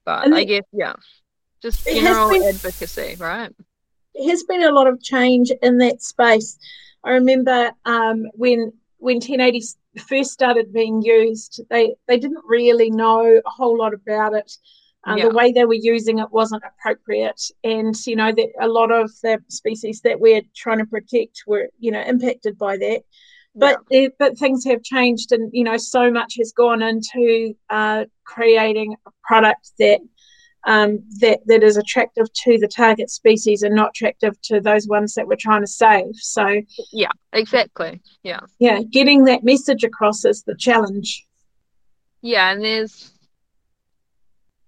[0.04, 0.94] But I guess yeah.
[1.62, 3.52] Just general been- advocacy, right?
[4.14, 6.58] there has been a lot of change in that space.
[7.04, 9.62] I remember um, when when 1080
[10.08, 14.50] first started being used, they they didn't really know a whole lot about it.
[15.06, 15.28] Uh, Yeah.
[15.28, 19.10] The way they were using it wasn't appropriate, and you know that a lot of
[19.22, 23.02] the species that we're trying to protect were you know impacted by that.
[23.54, 28.04] But there- but things have changed, and you know so much has gone into uh,
[28.24, 30.00] creating a product that
[30.68, 35.14] um, that that is attractive to the target species and not attractive to those ones
[35.14, 36.14] that we're trying to save.
[36.14, 36.60] So
[36.92, 38.02] yeah, exactly.
[38.22, 38.40] Yeah.
[38.58, 41.26] yeah, getting that message across is the challenge.
[42.20, 43.10] Yeah, and there's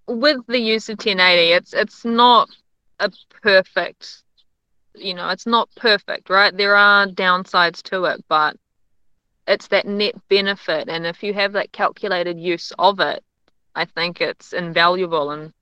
[0.07, 2.49] with the use of 1080, it's it's not
[2.99, 3.11] a
[3.43, 4.23] perfect,
[4.95, 6.55] you know, it's not perfect, right?
[6.55, 8.57] There are downsides to it, but
[9.47, 13.23] it's that net benefit, and if you have that calculated use of it,
[13.75, 15.53] I think it's invaluable and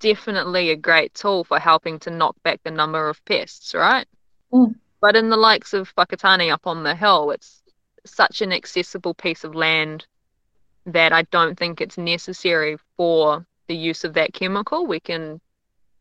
[0.00, 4.06] definitely a great tool for helping to knock back the number of pests, right?
[4.52, 4.74] Mm.
[5.00, 7.62] But in the likes of Whakatane up on the hill, it's
[8.04, 10.06] such an accessible piece of land
[10.86, 14.86] that I don't think it's necessary for the use of that chemical.
[14.86, 15.40] We can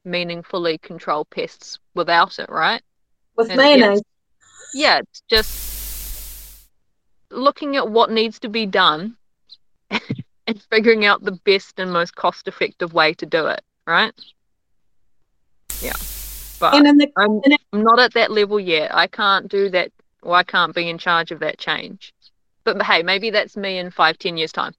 [0.03, 2.81] meaningfully control pests without it, right?
[3.35, 4.01] With And yeah, mayonnaise,
[4.73, 6.67] yeah, it's just
[7.31, 9.17] looking at what needs to be done
[9.89, 14.13] and figuring out the best and most cost effective way to do it, right?
[15.81, 15.93] Yeah.
[16.59, 17.41] But and the I'm,
[17.73, 18.95] I'm not at that level yet.
[18.95, 22.13] I can't do that, or I can't be in charge of that change.
[22.63, 24.73] But hey, maybe that's me in five, ten years' time.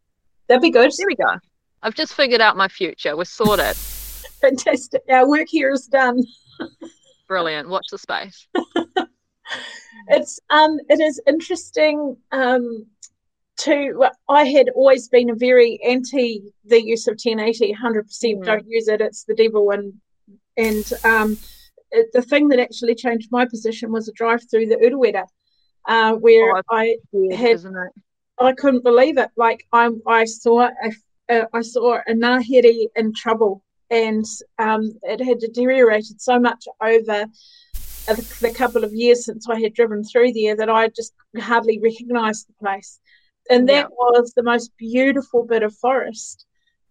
[0.48, 0.90] that'd be good.
[0.96, 1.38] There we go.
[1.82, 3.16] I've just figured out my future.
[3.16, 3.76] We're sorted.
[4.40, 5.02] Fantastic.
[5.09, 6.22] Our work here is done.
[7.28, 7.68] Brilliant.
[7.68, 8.48] Watch the space.
[10.09, 12.86] it's um it is interesting um
[13.59, 18.04] to I had always been a very anti the use of 1080 100%
[18.38, 18.44] Mm.
[18.44, 19.94] don't use it it's the devil and
[20.57, 21.38] and um
[21.92, 25.24] it, the thing that actually changed my position was a drive through the Urewera
[25.86, 27.62] uh where Oh, I Weird, had?
[28.38, 29.30] I couldn't believe it.
[29.36, 30.92] Like I, I saw a,
[31.30, 34.24] a, I saw a Ngāhere in trouble, and
[34.59, 37.24] um, it had deteriorated so much over
[38.07, 41.80] the, the couple of years since I had driven through there that I just hardly
[41.82, 43.00] recognised the place.
[43.51, 43.97] And that Yeah.
[43.97, 46.47] was the most beautiful bit of forest.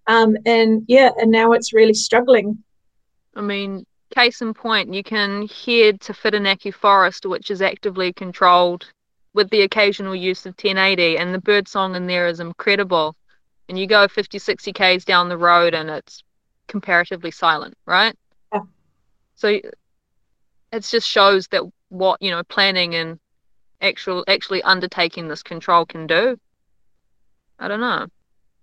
[0.08, 2.64] Um, and yeah, and now it's really struggling.
[3.36, 8.86] I mean, case in point, you can head to Whirinaki Forest, which is actively controlled
[9.34, 13.16] with the occasional use of 1080, and the bird song in there is incredible.
[13.68, 16.24] And you go 50, 60 k's down the road, and it's
[16.68, 18.16] comparatively silent, right?
[18.54, 18.62] Yeah.
[19.36, 19.60] So
[20.72, 23.20] it just shows that what you know planning and
[23.82, 26.38] actual actually undertaking this control can do.
[27.60, 28.08] I don't know,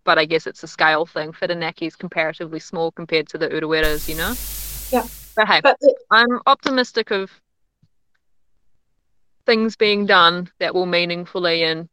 [0.05, 1.33] but I guess it's a scale thing.
[1.33, 4.35] Whirinaki is comparatively small compared to the Ureweras, you know.
[4.91, 5.09] Yeah.
[5.35, 5.79] But hey, But
[6.11, 7.31] I'm optimistic of
[9.47, 11.89] things being done that will meaningfully and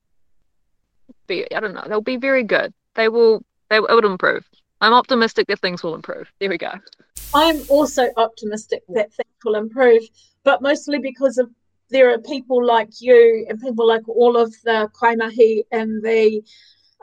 [1.27, 2.73] be I don't know, they'll be very good.
[2.95, 4.47] They will they it will improve.
[4.81, 6.31] I'm optimistic that things will improve.
[6.39, 6.71] There we go.
[7.33, 10.03] I'm also optimistic that things will improve,
[10.43, 11.49] but mostly because of
[11.89, 16.43] there are people like you and people like all of the Kaimahi and the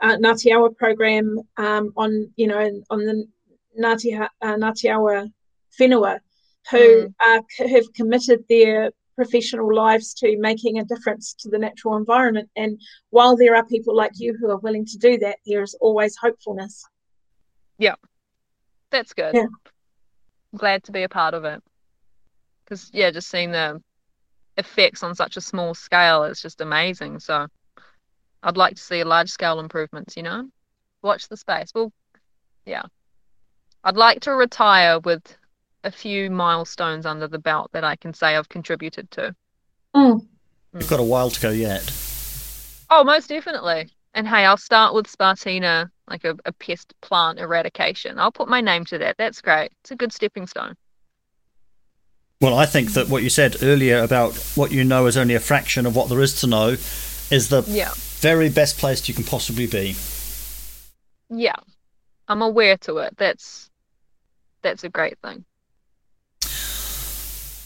[0.01, 3.27] uh, Ngāti Awa program um, on, you know, on the
[3.79, 5.27] Ngāti, uh, Ngāti Awa
[5.79, 6.19] whenua
[6.71, 12.49] who are, have committed their professional lives to making a difference to the natural environment.
[12.55, 12.79] And
[13.09, 16.15] while there are people like you who are willing to do that, there is always
[16.17, 16.85] hopefulness.
[17.77, 17.95] Yeah,
[18.91, 19.33] that's good.
[19.33, 19.47] Yeah.
[20.55, 21.61] Glad to be a part of it.
[22.63, 23.81] Because yeah, just seeing the
[24.57, 27.19] effects on such a small scale is just amazing.
[27.19, 27.47] So
[28.43, 30.49] I'd like to see large scale improvements, you know?
[31.01, 31.71] Watch the space.
[31.73, 31.91] Well,
[32.65, 32.83] yeah.
[33.83, 35.35] I'd like to retire with
[35.83, 39.35] a few milestones under the belt that I can say I've contributed to.
[39.95, 40.25] Mm.
[40.73, 41.91] You've got a while to go yet.
[42.89, 43.89] Oh, most definitely.
[44.13, 48.19] And hey, I'll start with Spartina, like a, a pest plant eradication.
[48.19, 49.17] I'll put my name to that.
[49.17, 49.71] That's great.
[49.81, 50.75] It's a good stepping stone.
[52.39, 55.39] Well, I think that what you said earlier about what you know is only a
[55.39, 56.69] fraction of what there is to know
[57.31, 57.93] is the Yeah.
[58.19, 59.95] Very best place you can possibly be.
[61.29, 61.55] Yeah.
[62.27, 63.15] I'm aware to it.
[63.17, 63.69] That's
[64.61, 65.45] that's a great thing.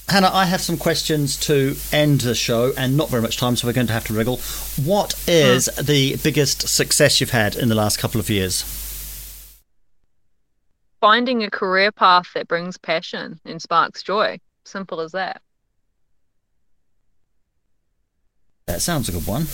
[0.07, 3.65] Hannah, I have some questions to end the show, and not very much time, so
[3.65, 4.37] we're going to have to wriggle.
[4.83, 5.85] What is hmm.
[5.85, 8.63] the biggest success you've had in the last couple of years?
[10.99, 14.37] Finding a career path that brings passion and sparks joy.
[14.65, 15.41] Simple as that.
[18.67, 19.47] That sounds a good one.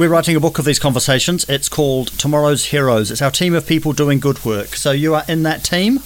[0.00, 1.46] We're writing a book of these conversations.
[1.46, 3.10] It's called Tomorrow's Heroes.
[3.10, 4.68] It's our team of people doing good work.
[4.68, 5.96] So you are in that team.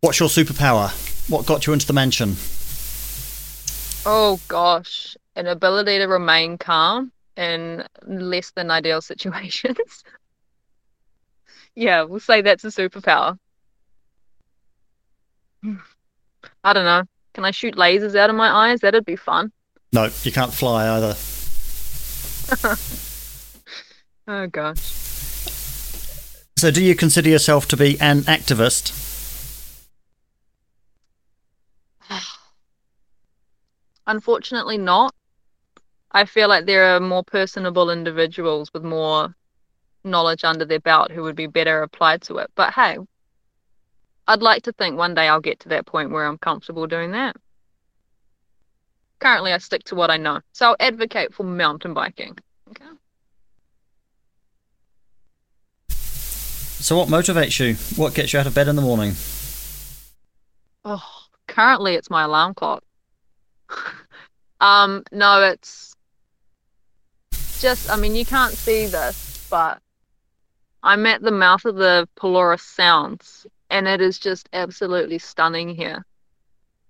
[0.00, 0.90] What's your superpower?
[1.28, 2.36] What got you into the mansion?
[4.06, 5.16] Oh gosh.
[5.34, 10.04] An ability to remain calm in less than ideal situations.
[11.74, 13.38] Yeah, we'll say that's a superpower.
[16.64, 17.02] I don't know.
[17.34, 18.80] Can I shoot lasers out of my eyes?
[18.80, 19.50] That'd be fun.
[19.92, 21.16] No, you can't fly either.
[24.30, 24.78] Oh gosh.
[26.58, 28.92] So, do you consider yourself to be an activist?
[34.06, 35.14] Unfortunately, not.
[36.12, 39.34] I feel like there are more personable individuals with more
[40.04, 42.50] knowledge under their belt who would be better applied to it.
[42.54, 42.98] But hey,
[44.26, 47.12] I'd like to think one day I'll get to that point where I'm comfortable doing
[47.12, 47.36] that.
[49.18, 50.40] Currently, I stick to what I know.
[50.52, 52.36] So I'll advocate for mountain biking.
[52.70, 52.84] Okay.
[55.90, 57.74] So, what motivates you?
[58.00, 59.14] What gets you out of bed in the morning?
[60.84, 61.04] Oh,
[61.48, 62.84] currently it's my alarm clock.
[64.60, 65.96] um, no, it's
[67.58, 69.82] just, I mean, you can't see this, but
[70.82, 76.06] I'm at the mouth of the Pelorus Sounds, and it is just absolutely stunning here.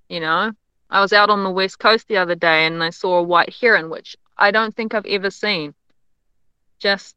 [0.09, 0.53] You know,
[0.91, 3.55] I was out on the west coast the other day and I saw a white
[3.55, 5.75] heron, which I don't think I've ever seen.
[6.79, 7.15] Just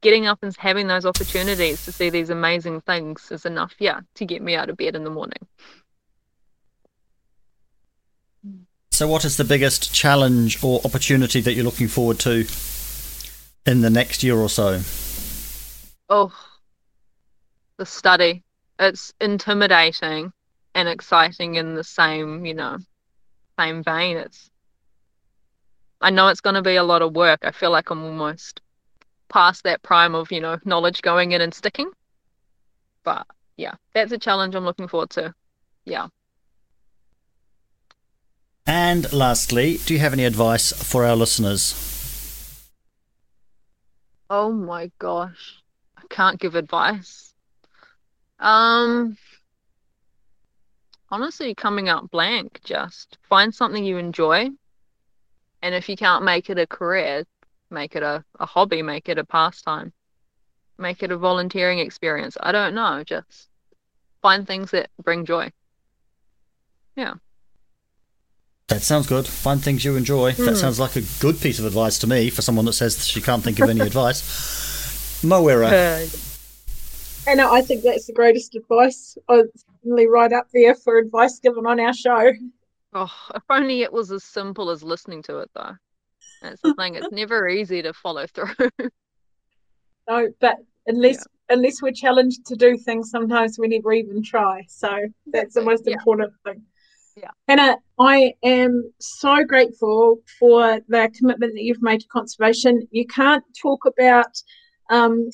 [0.00, 4.24] getting up and having those opportunities to see these amazing things is enough, yeah, to
[4.24, 5.46] get me out of bed in the morning.
[8.90, 12.46] So, what is the biggest challenge or opportunity that you're looking forward to
[13.64, 14.80] in the next year or so?
[16.08, 16.32] Oh,
[17.76, 18.42] the study.
[18.80, 20.32] It's intimidating
[20.78, 22.78] and exciting in the same, you know,
[23.58, 24.16] same vein.
[24.16, 24.48] It's,
[26.00, 27.40] I know it's going to be a lot of work.
[27.42, 28.60] I feel like I'm almost
[29.28, 31.90] past that prime of, you know, knowledge going in and sticking.
[33.02, 33.26] But
[33.56, 35.34] yeah, that's a challenge I'm looking forward to.
[35.84, 36.06] Yeah.
[38.64, 41.74] And lastly, do you have any advice for our listeners?
[44.30, 45.60] Oh my gosh.
[45.96, 47.34] I can't give advice.
[48.38, 49.16] Um
[51.10, 54.48] honestly coming out blank just find something you enjoy
[55.62, 57.24] and if you can't make it a career
[57.70, 59.92] make it a, a hobby make it a pastime
[60.78, 63.48] make it a volunteering experience i don't know just
[64.22, 65.50] find things that bring joy
[66.96, 67.14] yeah
[68.68, 69.26] That sounds good.
[69.26, 70.32] Find things you enjoy.
[70.32, 70.54] That Hmm.
[70.60, 73.42] sounds like a good piece of advice to me for someone that says she can't
[73.42, 74.20] think of any advice.
[75.24, 76.04] Mawera, Uh,
[77.26, 79.16] And I think that's the greatest advice.
[79.26, 79.48] I'm
[79.82, 82.30] certainly right up there for advice given on our show.
[82.94, 85.74] oh if only it was as simple as listening to it though
[86.40, 88.48] that's the thing it's never easy to follow through
[90.08, 90.56] No, but
[90.86, 94.64] unless unless we're challenged to do things, sometimes we never even try.
[94.66, 94.88] So
[95.26, 95.96] that's the most Yeah.
[95.96, 96.62] important thing.
[97.14, 97.28] Yeah.
[97.46, 102.88] Hannah, I am so grateful for the commitment that you've made to conservation.
[102.90, 104.42] You can't talk about
[104.88, 105.28] um,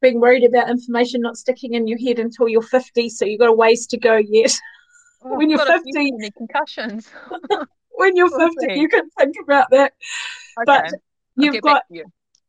[0.00, 3.48] being worried about information not sticking in your head until you're 50, so you've got
[3.48, 4.56] a ways to go yet.
[5.20, 6.20] When you're Got 50.
[6.36, 7.08] concussions
[7.90, 9.92] when you're 50, you can think about that.
[10.60, 10.94] okay But
[11.36, 12.04] you've got you.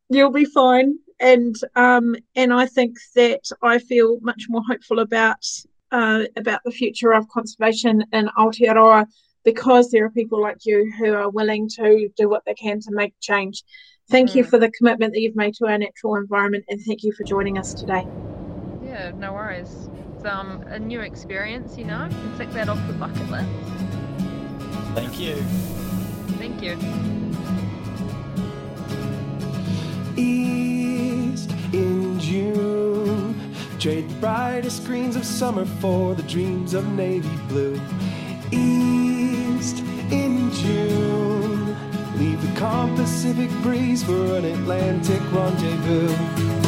[0.10, 5.44] you'll be fine and um and i think that i feel much more hopeful about
[5.92, 9.06] uh about the future of conservation in aotearoa
[9.44, 12.92] because there are people like you who are willing to do what they can to
[12.92, 13.64] make change
[14.10, 14.50] thank you Mm.
[14.50, 17.58] for the commitment that you've made to our natural environment and thank you for joining
[17.58, 18.04] us today
[18.84, 19.90] Yeah, no worries.
[20.16, 22.04] It's um a new experience, you know.
[22.06, 23.48] You can tick that off the bucket list.
[24.96, 25.36] thank you.
[26.40, 26.78] Thank you.
[30.18, 33.36] East in June.
[33.80, 37.80] Trade the brightest greens of summer for the dreams of navy blue.
[38.52, 39.78] East
[42.60, 46.59] calm Pacific breeze for an Atlantic rendezvous.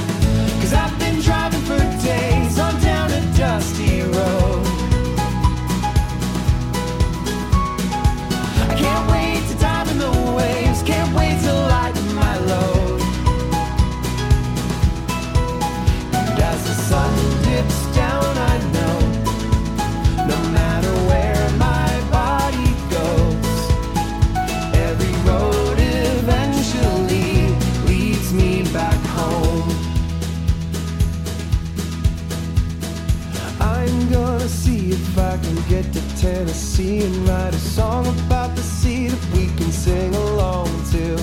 [36.22, 41.20] Tennessee and write a song about the sea that we can sing along to.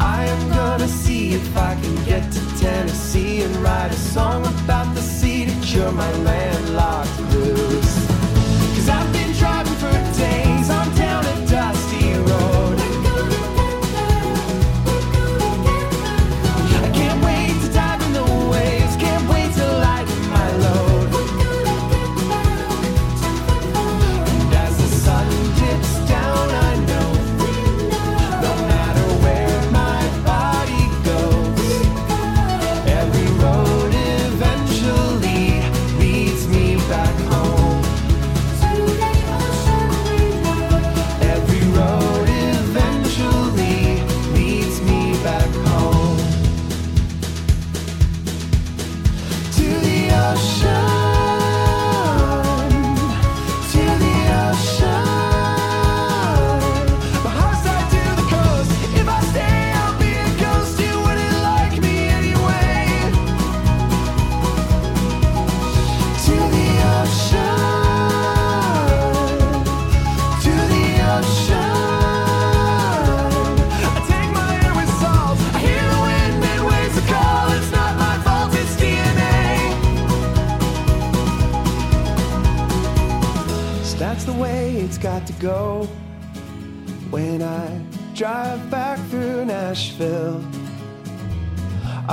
[0.00, 4.92] I am gonna see if I can get to Tennessee and write a song about
[4.96, 7.85] the sea to cure my landlocked blues.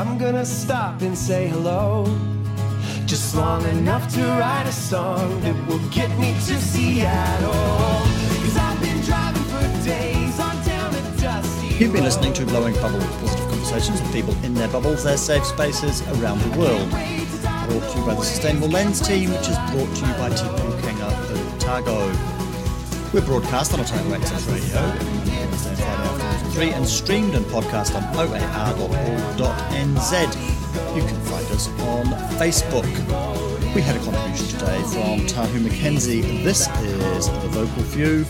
[0.06, 2.04] I'm gonna stop and say hello.
[3.06, 7.54] Just long enough to write a song that will get me to Seattle.
[8.44, 11.68] Cause I've been driving for days on down to dusty.
[11.76, 15.46] You've been listening to Blowing Bubbles, positive conversations with people in their bubbles, their safe
[15.46, 16.90] spaces around the world.
[16.90, 20.44] Brought to you by the Sustainable Lens team, which is brought to you by Te
[20.60, 22.12] Pūkenga Otago.
[23.14, 26.23] We're broadcast on Otago Access Radio every Wednesday, and Friday
[26.54, 28.56] afternoon 3 and streamed and podcast on oar.org.nz.
[30.96, 32.06] You can find us on
[32.38, 32.86] Facebook.
[33.74, 36.44] We had a contribution today from Tahu McKenzie.
[36.44, 38.26] This is the vocal view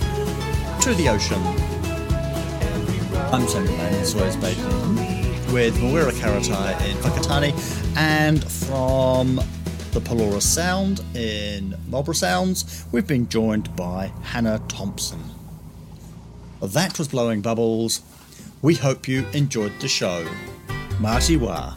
[0.81, 1.41] to the ocean.
[3.33, 4.55] I'm Samuel Mann in Sawyers Bay
[5.51, 7.53] with Mawera Karetai in Whakatane
[7.97, 9.35] and from
[9.91, 15.19] the Pelorus Sound in Marlborough Sounds, we've been joined by Hannah Thompson.
[16.61, 18.01] That was Blowing Bubbles.
[18.63, 20.25] We hope you enjoyed the show.
[21.03, 21.75] Mā te wā.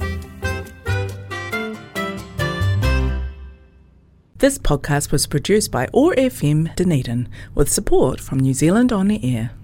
[4.39, 9.18] This podcast was produced by OAR FM Dunedin with support from New Zealand On the
[9.37, 9.57] Air.